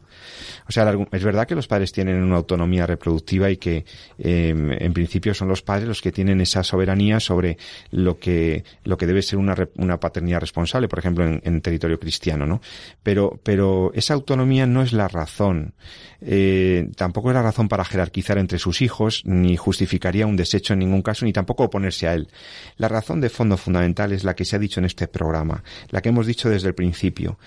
[0.69, 3.85] O sea, es verdad que los padres tienen una autonomía reproductiva y que
[4.19, 7.57] em, en principio son los padres los que tienen esa soberanía sobre
[7.91, 12.45] lo que, lo que debe ser una, una paternidad responsable, por ejemplo, en, territorio cristiano,
[12.45, 12.61] ¿no?
[13.03, 15.75] Pero, pero esa autonomía no es la razón.
[16.21, 20.81] Eh, tampoco es la razón para jerarquizar entre sus hijos, ni justificaría un desecho en
[20.81, 22.29] ningún caso, ni tampoco oponerse a él.
[22.77, 26.03] La razón de fondo fundamental es la que se ha dicho en este programa, la
[26.03, 27.39] que hemos dicho desde principio.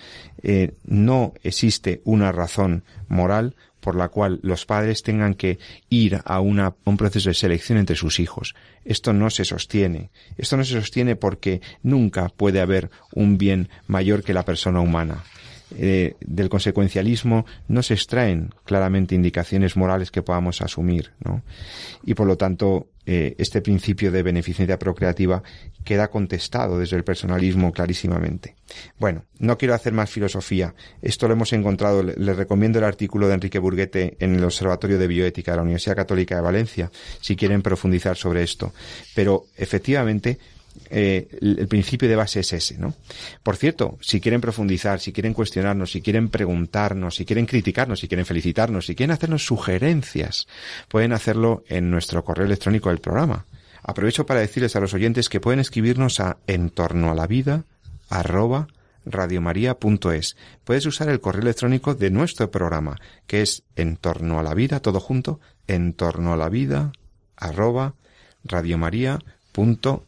[0.41, 5.59] Eh, no existe una razón moral por la cual los padres tengan que
[5.89, 8.55] ir a una, un proceso de selección entre sus hijos.
[8.83, 10.09] Esto no se sostiene.
[10.37, 15.23] Esto no se sostiene porque nunca puede haber un bien mayor que la persona humana.
[15.75, 21.43] Eh, del consecuencialismo no se extraen claramente indicaciones morales que podamos asumir, ¿no?
[22.03, 25.43] Y por lo tanto, eh, este principio de beneficencia procreativa
[25.83, 28.55] queda contestado desde el personalismo clarísimamente.
[28.99, 30.73] Bueno, no quiero hacer más filosofía.
[31.01, 35.07] Esto lo hemos encontrado, les recomiendo el artículo de Enrique Burguete en el Observatorio de
[35.07, 36.91] Bioética de la Universidad Católica de Valencia,
[37.21, 38.73] si quieren profundizar sobre esto.
[39.15, 40.37] Pero efectivamente,
[40.89, 42.93] eh, el principio de base es ese, ¿no?
[43.43, 48.07] Por cierto, si quieren profundizar, si quieren cuestionarnos, si quieren preguntarnos, si quieren criticarnos, si
[48.07, 50.47] quieren felicitarnos, si quieren hacernos sugerencias,
[50.87, 53.45] pueden hacerlo en nuestro correo electrónico del programa.
[53.83, 57.63] Aprovecho para decirles a los oyentes que pueden escribirnos a entorno a la vida
[58.09, 58.67] arroba
[59.05, 60.35] radiomaria.es.
[60.63, 64.99] Puedes usar el correo electrónico de nuestro programa, que es entorno a la vida, todo
[64.99, 66.91] junto, entorno a la
[67.37, 67.93] arroba
[68.43, 70.06] radiomaria.es.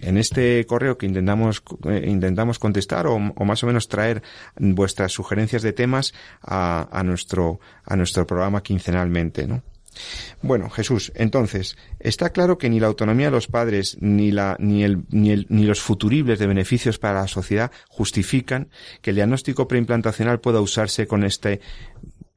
[0.00, 4.22] En este correo que intentamos, eh, intentamos contestar o, más o menos traer
[4.56, 9.62] vuestras sugerencias de temas a, a, nuestro, a nuestro programa quincenalmente, ¿no?
[10.42, 14.84] Bueno, Jesús, entonces, está claro que ni la autonomía de los padres ni, la, ni,
[14.84, 18.68] el, ni, el, ni los futuribles de beneficios para la sociedad justifican
[19.02, 21.60] que el diagnóstico preimplantacional pueda usarse con este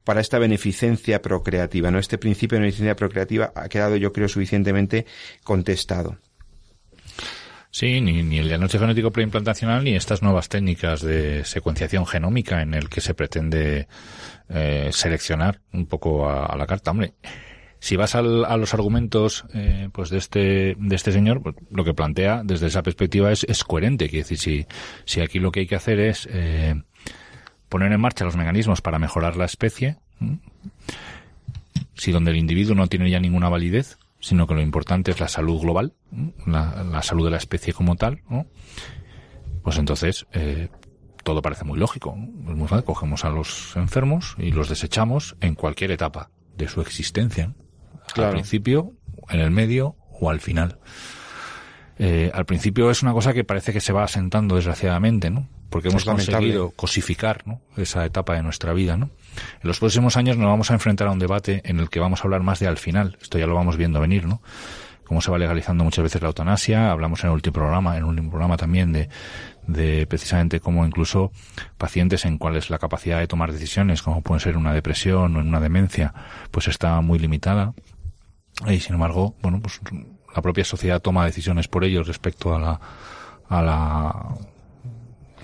[0.04, 1.98] para esta beneficencia procreativa, ¿no?
[1.98, 5.06] Este principio de beneficencia procreativa ha quedado, yo creo, suficientemente
[5.42, 6.18] contestado.
[7.70, 12.72] Sí, ni, ni el diagnóstico genético preimplantacional ni estas nuevas técnicas de secuenciación genómica en
[12.72, 13.88] el que se pretende
[14.48, 16.92] eh, seleccionar un poco a, a, la carta.
[16.92, 17.14] Hombre,
[17.80, 21.84] si vas al, a los argumentos eh, pues de este de este señor, pues, lo
[21.84, 24.08] que plantea desde esa perspectiva es, es coherente.
[24.08, 24.66] Quiere decir, si,
[25.04, 26.80] si aquí lo que hay que hacer es eh,
[27.68, 29.98] poner en marcha los mecanismos para mejorar la especie,
[31.94, 35.28] si donde el individuo no tiene ya ninguna validez, sino que lo importante es la
[35.28, 35.92] salud global,
[36.46, 38.46] la, la salud de la especie como tal, ¿no?
[39.64, 40.68] pues entonces eh,
[41.24, 42.14] todo parece muy lógico.
[42.48, 42.84] Es muy fácil.
[42.84, 47.54] Cogemos a los enfermos y los desechamos en cualquier etapa de su existencia.
[48.12, 48.28] Claro.
[48.28, 48.92] Al principio,
[49.30, 50.78] en el medio o al final.
[51.98, 55.48] Eh, al principio es una cosa que parece que se va asentando desgraciadamente, ¿no?
[55.74, 57.60] Porque hemos conseguido cosificar ¿no?
[57.76, 59.10] esa etapa de nuestra vida, ¿no?
[59.60, 62.20] En los próximos años nos vamos a enfrentar a un debate en el que vamos
[62.20, 63.18] a hablar más de al final.
[63.20, 64.40] Esto ya lo vamos viendo venir, ¿no?
[65.02, 66.92] Cómo se va legalizando muchas veces la eutanasia.
[66.92, 69.08] Hablamos en el último programa, en un último programa también de,
[69.66, 71.32] de precisamente cómo incluso
[71.76, 75.48] pacientes en cuales la capacidad de tomar decisiones, como puede ser una depresión o en
[75.48, 76.14] una demencia,
[76.52, 77.74] pues está muy limitada.
[78.68, 79.80] Y sin embargo, bueno, pues
[80.36, 82.80] la propia sociedad toma decisiones por ellos respecto a la,
[83.48, 84.36] a la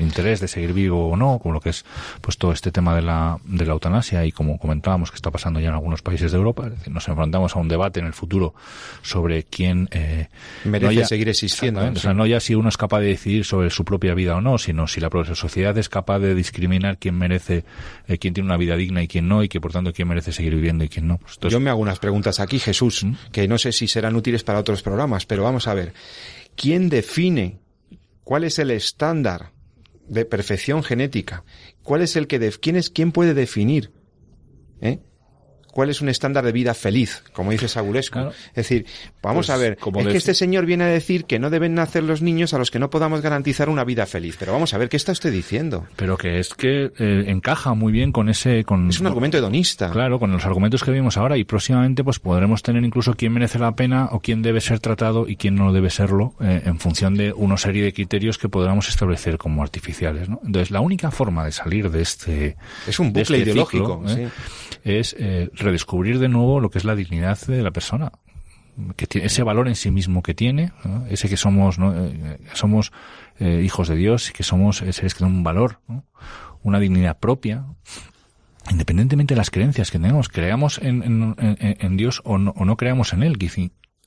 [0.03, 1.85] interés de seguir vivo o no, con lo que es
[2.21, 5.61] pues todo este tema de la, de la eutanasia y como comentábamos que está pasando
[5.61, 8.13] ya en algunos países de Europa, es decir, nos enfrentamos a un debate en el
[8.13, 8.55] futuro
[9.03, 10.29] sobre quién eh,
[10.65, 11.81] merece no ya, seguir existiendo.
[11.81, 14.41] O sea, no ya si uno es capaz de decidir sobre su propia vida o
[14.41, 17.65] no, sino si la propia sociedad es capaz de discriminar quién merece,
[18.07, 20.33] eh, quién tiene una vida digna y quién no, y que por tanto quién merece
[20.33, 21.19] seguir viviendo y quién no.
[21.19, 23.15] Pues entonces, Yo me hago unas preguntas aquí, Jesús, ¿Mm?
[23.33, 25.93] que no sé si serán útiles para otros programas, pero vamos a ver.
[26.57, 27.59] ¿Quién define
[28.25, 29.51] cuál es el estándar
[30.11, 31.45] de perfección genética.
[31.83, 33.93] ¿Cuál es el que de, quién es quién puede definir?
[34.81, 34.99] ¿Eh?
[35.73, 37.23] ¿Cuál es un estándar de vida feliz?
[37.33, 38.15] Como dice Sagulescu.
[38.15, 38.31] Claro.
[38.31, 38.87] Es decir,
[39.23, 42.03] vamos pues, a ver, es que este señor viene a decir que no deben nacer
[42.03, 44.37] los niños a los que no podamos garantizar una vida feliz.
[44.39, 45.87] Pero vamos a ver, ¿qué está usted diciendo?
[45.97, 48.65] Pero que es que eh, encaja muy bien con ese...
[48.65, 49.91] Con, es un argumento hedonista.
[49.91, 53.59] Claro, con los argumentos que vimos ahora y próximamente pues podremos tener incluso quién merece
[53.59, 57.15] la pena o quién debe ser tratado y quién no debe serlo eh, en función
[57.15, 60.29] de una serie de criterios que podamos establecer como artificiales.
[60.29, 60.41] ¿no?
[60.45, 62.57] Entonces, la única forma de salir de este...
[62.87, 64.03] Es un bucle este ideológico.
[64.07, 64.31] Ciclo, ¿eh?
[64.85, 65.17] Es
[65.55, 68.13] redescubrir de nuevo lo que es la dignidad de la persona
[68.97, 70.73] que tiene ese valor en sí mismo que tiene
[71.09, 71.95] ese que somos ¿no?
[71.95, 72.93] eh, somos
[73.39, 75.81] eh, hijos de Dios y que somos seres que tienen un valor
[76.63, 77.65] una dignidad propia
[78.71, 83.13] independientemente de las creencias que tenemos creamos en, en, Dios o no, o no, creamos
[83.13, 83.39] en él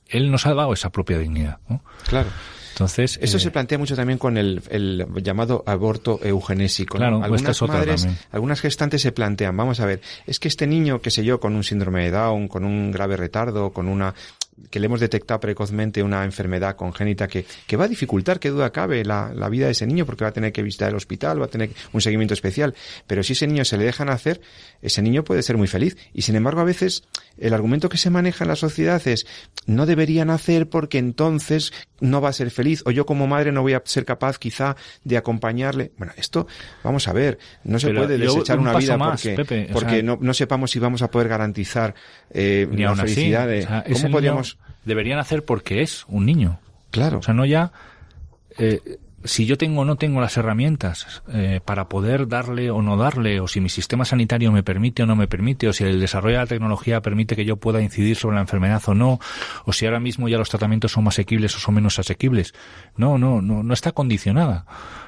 [0.06, 1.58] él nos ha dado esa propia dignidad
[2.06, 2.30] claro
[2.74, 6.98] entonces, eso eh, se plantea mucho también con el, el llamado aborto eugenésico.
[6.98, 7.24] Claro, ¿no?
[7.24, 11.24] algunas madres, algunas gestantes se plantean, vamos a ver, es que este niño, qué sé
[11.24, 14.12] yo, con un síndrome de Down, con un grave retardo, con una
[14.70, 18.70] que le hemos detectado precozmente una enfermedad congénita que, que va a dificultar, que duda
[18.70, 21.40] cabe, la, la, vida de ese niño, porque va a tener que visitar el hospital,
[21.40, 22.74] va a tener un seguimiento especial.
[23.06, 24.40] Pero si ese niño se le dejan hacer,
[24.80, 25.96] ese niño puede ser muy feliz.
[26.12, 27.04] Y sin embargo, a veces
[27.38, 29.26] el argumento que se maneja en la sociedad es
[29.66, 33.62] no deberían hacer porque entonces no va a ser feliz, o yo como madre no
[33.62, 35.92] voy a ser capaz quizá de acompañarle.
[35.96, 36.46] Bueno, esto,
[36.82, 39.90] vamos a ver, no se Pero puede desechar un una vida más, porque, Pepe, porque
[39.90, 41.94] sea, no, no, sepamos si vamos a poder garantizar
[42.30, 46.60] eh, ni felicidad así, de o sea, cómo podríamos deberían hacer porque es un niño.
[46.90, 47.18] Claro.
[47.18, 47.72] O sea, no ya
[48.58, 52.96] eh, si yo tengo o no tengo las herramientas eh, para poder darle o no
[52.96, 55.98] darle, o si mi sistema sanitario me permite o no me permite, o si el
[55.98, 59.18] desarrollo de la tecnología permite que yo pueda incidir sobre la enfermedad o no,
[59.64, 62.54] o si ahora mismo ya los tratamientos son más asequibles o son menos asequibles.
[62.96, 64.66] No, no, no, no está condicionada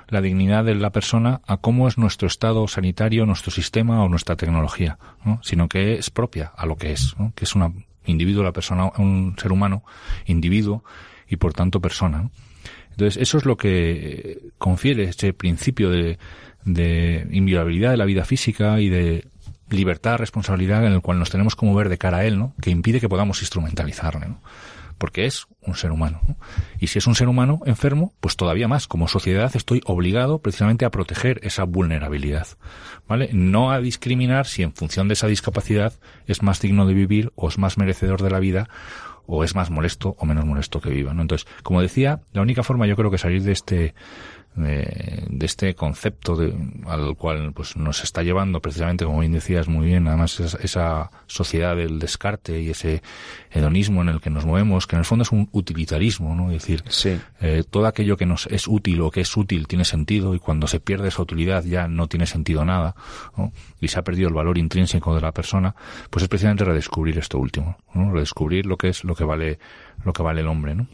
[0.08, 4.36] la dignidad de la persona a cómo es nuestro estado sanitario, nuestro sistema o nuestra
[4.36, 5.40] tecnología, ¿no?
[5.42, 7.32] sino que es propia a lo que es, ¿no?
[7.34, 9.82] que es un individuo, la persona, un ser humano,
[10.26, 10.84] individuo
[11.28, 12.22] y por tanto persona.
[12.22, 12.30] ¿no?
[12.96, 16.18] Entonces, eso es lo que confiere ese principio de,
[16.64, 19.26] de inviolabilidad de la vida física y de
[19.68, 22.54] libertad, responsabilidad en el cual nos tenemos que mover de cara a él, ¿no?
[22.60, 24.40] Que impide que podamos instrumentalizarle, ¿no?
[24.96, 26.22] Porque es un ser humano.
[26.26, 26.36] ¿no?
[26.80, 28.86] Y si es un ser humano enfermo, pues todavía más.
[28.86, 32.46] Como sociedad estoy obligado precisamente a proteger esa vulnerabilidad.
[33.06, 33.28] ¿Vale?
[33.34, 35.92] No a discriminar si en función de esa discapacidad
[36.26, 38.70] es más digno de vivir o es más merecedor de la vida
[39.26, 41.14] o es más molesto o menos molesto que viva.
[41.14, 41.22] ¿no?
[41.22, 43.94] Entonces, como decía, la única forma yo creo que salir de este
[44.56, 46.54] de, de, este concepto de,
[46.86, 51.10] al cual pues nos está llevando precisamente como bien decías muy bien además esa, esa,
[51.26, 53.02] sociedad del descarte y ese
[53.50, 56.62] hedonismo en el que nos movemos que en el fondo es un utilitarismo no es
[56.62, 57.18] decir sí.
[57.40, 60.66] eh, todo aquello que nos es útil o que es útil tiene sentido y cuando
[60.66, 62.94] se pierde esa utilidad ya no tiene sentido nada
[63.36, 63.52] ¿no?
[63.80, 65.74] y se ha perdido el valor intrínseco de la persona
[66.10, 68.12] pues es precisamente redescubrir esto último ¿no?
[68.12, 69.58] redescubrir lo que es lo que vale
[70.04, 70.86] lo que vale el hombre no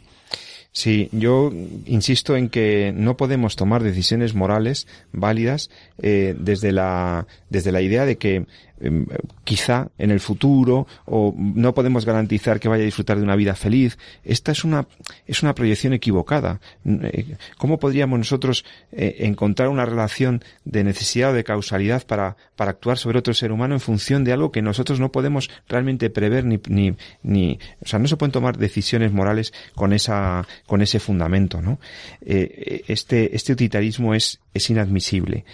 [0.75, 1.51] Sí, yo
[1.85, 5.69] insisto en que no podemos tomar decisiones morales válidas
[6.01, 8.47] eh, desde la desde la idea de que
[8.81, 9.05] eh,
[9.43, 13.55] quizá en el futuro o no podemos garantizar que vaya a disfrutar de una vida
[13.55, 13.97] feliz.
[14.23, 14.87] Esta es una
[15.27, 16.59] es una proyección equivocada.
[16.85, 22.71] Eh, ¿Cómo podríamos nosotros eh, encontrar una relación de necesidad o de causalidad para para
[22.71, 26.45] actuar sobre otro ser humano en función de algo que nosotros no podemos realmente prever
[26.45, 30.99] ni ni ni o sea no se pueden tomar decisiones morales con esa con ese
[30.99, 31.79] fundamento, ¿no?
[32.21, 35.45] Eh, este este utilitarismo es es inadmisible.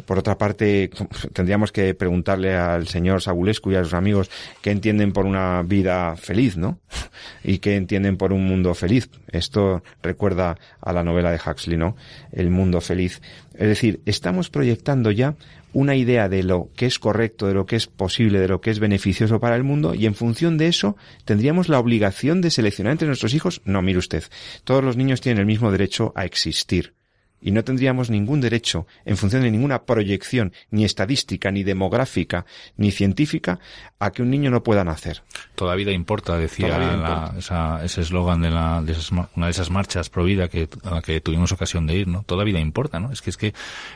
[0.00, 0.90] Por otra parte,
[1.32, 4.30] tendríamos que preguntarle al señor Sabulescu y a sus amigos
[4.60, 6.78] qué entienden por una vida feliz, ¿no?
[7.44, 9.08] Y qué entienden por un mundo feliz.
[9.28, 11.96] Esto recuerda a la novela de Huxley, ¿no?
[12.32, 13.20] El mundo feliz.
[13.54, 15.34] Es decir, estamos proyectando ya
[15.72, 18.70] una idea de lo que es correcto, de lo que es posible, de lo que
[18.70, 22.92] es beneficioso para el mundo y en función de eso tendríamos la obligación de seleccionar
[22.92, 23.62] entre nuestros hijos.
[23.64, 24.24] No, mire usted,
[24.64, 26.94] todos los niños tienen el mismo derecho a existir
[27.42, 32.92] y no tendríamos ningún derecho, en función de ninguna proyección, ni estadística, ni demográfica, ni
[32.92, 33.58] científica,
[33.98, 35.22] a que un niño no pueda nacer.
[35.56, 37.32] Toda vida importa, decía vida importa.
[37.32, 40.68] La, esa, ese eslogan de, la, de esas, una de esas marchas pro vida que,
[40.84, 42.22] a la que tuvimos ocasión de ir, ¿no?
[42.22, 43.10] Toda vida importa, ¿no?
[43.10, 43.52] Es que es que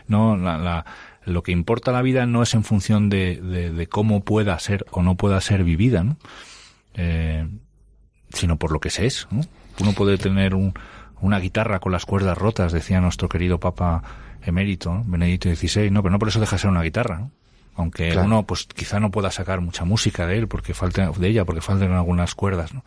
[0.09, 0.85] no la, la
[1.25, 4.87] lo que importa la vida no es en función de, de, de cómo pueda ser
[4.91, 6.17] o no pueda ser vivida, ¿no?
[6.95, 7.47] Eh,
[8.33, 9.43] sino por lo que se es, ¿no?
[9.79, 10.73] Uno puede tener un,
[11.21, 14.03] una guitarra con las cuerdas rotas, decía nuestro querido Papa
[14.43, 15.05] emérito, ¿no?
[15.07, 17.31] Benedicto XVI, no, pero no por eso deja de ser una guitarra, ¿no?
[17.75, 18.27] Aunque claro.
[18.27, 21.61] uno, pues quizá no pueda sacar mucha música de él, porque falta, de ella, porque
[21.61, 22.85] faltan algunas cuerdas, ¿no?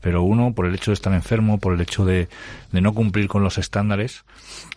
[0.00, 2.28] Pero uno, por el hecho de estar enfermo, por el hecho de,
[2.72, 4.24] de no cumplir con los estándares,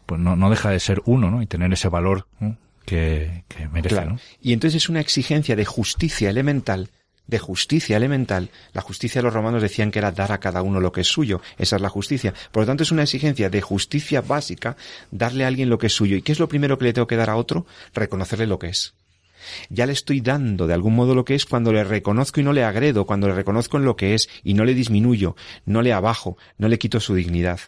[0.06, 1.41] pues no, no deja de ser uno, ¿no?
[1.41, 2.58] Y tener ese valor ¿no?
[2.86, 4.12] que, que merece, claro.
[4.12, 4.20] ¿no?
[4.41, 6.89] Y entonces es una exigencia de justicia elemental
[7.28, 10.80] de justicia elemental, la justicia de los romanos decían que era dar a cada uno
[10.80, 11.42] lo que es suyo.
[11.58, 12.34] Esa es la justicia.
[12.52, 14.76] Por lo tanto, es una exigencia de justicia básica
[15.12, 16.16] darle a alguien lo que es suyo.
[16.16, 17.66] ¿Y qué es lo primero que le tengo que dar a otro?
[17.94, 18.94] Reconocerle lo que es.
[19.70, 22.54] Ya le estoy dando de algún modo lo que es cuando le reconozco y no
[22.54, 25.36] le agredo, cuando le reconozco en lo que es y no le disminuyo,
[25.66, 27.60] no le abajo, no le quito su dignidad.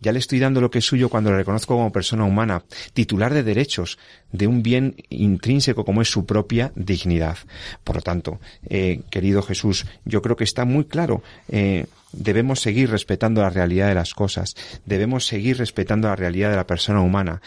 [0.00, 3.32] Ya le estoy dando lo que es suyo cuando le reconozco como persona humana, titular
[3.34, 3.98] de derechos,
[4.32, 7.38] de un bien intrínseco como es su propia dignidad.
[7.84, 11.22] Por lo tanto, eh, querido Jesús, yo creo que está muy claro.
[11.48, 14.54] Eh, debemos seguir respetando la realidad de las cosas,
[14.84, 17.42] debemos seguir respetando la realidad de la persona humana.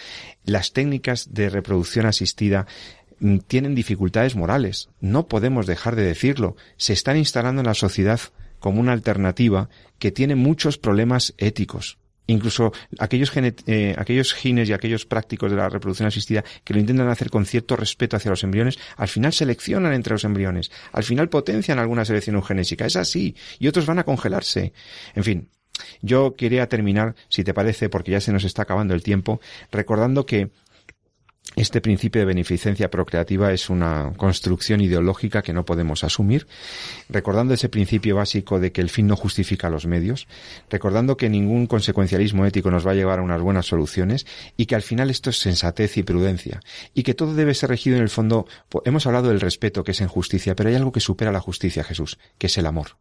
[0.45, 2.67] Las técnicas de reproducción asistida
[3.47, 4.89] tienen dificultades morales.
[4.99, 6.55] No podemos dejar de decirlo.
[6.77, 8.19] Se están instalando en la sociedad
[8.59, 11.97] como una alternativa que tiene muchos problemas éticos.
[12.29, 17.07] Incluso aquellos, eh, aquellos gines y aquellos prácticos de la reproducción asistida que lo intentan
[17.07, 21.29] hacer con cierto respeto hacia los embriones, al final seleccionan entre los embriones, al final
[21.29, 22.85] potencian alguna selección eugenésica.
[22.85, 23.35] Es así.
[23.59, 24.73] Y otros van a congelarse.
[25.15, 25.49] En fin,
[26.01, 29.39] yo quería terminar, si te parece, porque ya se nos está acabando el tiempo,
[29.71, 30.49] recordando que
[31.55, 36.47] este principio de beneficencia procreativa es una construcción ideológica que no podemos asumir,
[37.09, 40.27] recordando ese principio básico de que el fin no justifica los medios,
[40.69, 44.75] recordando que ningún consecuencialismo ético nos va a llevar a unas buenas soluciones y que
[44.75, 46.59] al final esto es sensatez y prudencia
[46.93, 48.45] y que todo debe ser regido en el fondo.
[48.85, 51.83] Hemos hablado del respeto que es en justicia, pero hay algo que supera la justicia,
[51.83, 52.97] Jesús, que es el amor.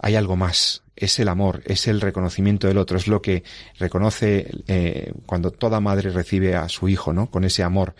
[0.00, 3.44] Hay algo más, es el amor, es el reconocimiento del otro, es lo que
[3.78, 7.30] reconoce eh, cuando toda madre recibe a su hijo, ¿no?
[7.30, 7.94] Con ese amor.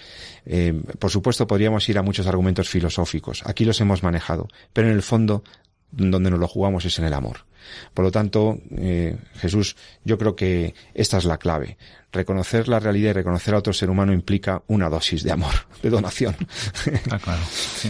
[0.46, 3.42] Eh, por supuesto, podríamos ir a muchos argumentos filosóficos.
[3.46, 5.44] Aquí los hemos manejado, pero en el fondo,
[5.90, 7.44] donde nos lo jugamos es en el amor.
[7.92, 11.76] Por lo tanto, eh, Jesús, yo creo que esta es la clave.
[12.12, 15.90] Reconocer la realidad y reconocer a otro ser humano implica una dosis de amor, de
[15.90, 16.36] donación.
[17.10, 17.42] Ah, claro.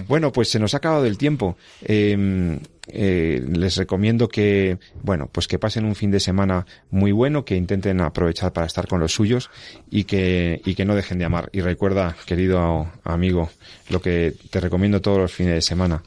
[0.08, 1.56] Bueno, pues se nos ha acabado el tiempo.
[1.82, 2.58] Eh,
[2.88, 7.56] eh, les recomiendo que, bueno, pues que pasen un fin de semana muy bueno, que
[7.56, 9.50] intenten aprovechar para estar con los suyos
[9.90, 11.48] y que, y que no dejen de amar.
[11.52, 13.50] Y recuerda, querido amigo,
[13.90, 16.02] lo que te recomiendo todos los fines de semana,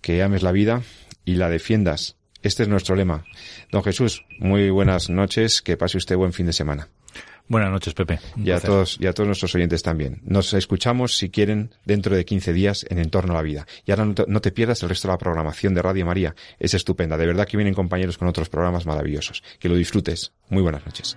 [0.00, 0.82] que ames la vida
[1.24, 2.16] y la defiendas.
[2.42, 3.24] Este es nuestro lema.
[3.70, 6.88] Don Jesús, muy buenas noches, que pase usted buen fin de semana.
[7.48, 8.18] Buenas noches, Pepe.
[8.36, 10.20] Un Y a todos, y a todos nuestros oyentes también.
[10.24, 13.66] Nos escuchamos, si quieren, dentro de 15 días en Entorno a la Vida.
[13.84, 16.34] Y ahora no te, no te pierdas el resto de la programación de Radio María.
[16.58, 17.16] Es estupenda.
[17.16, 19.42] De verdad que vienen compañeros con otros programas maravillosos.
[19.58, 20.32] Que lo disfrutes.
[20.48, 21.16] Muy buenas noches.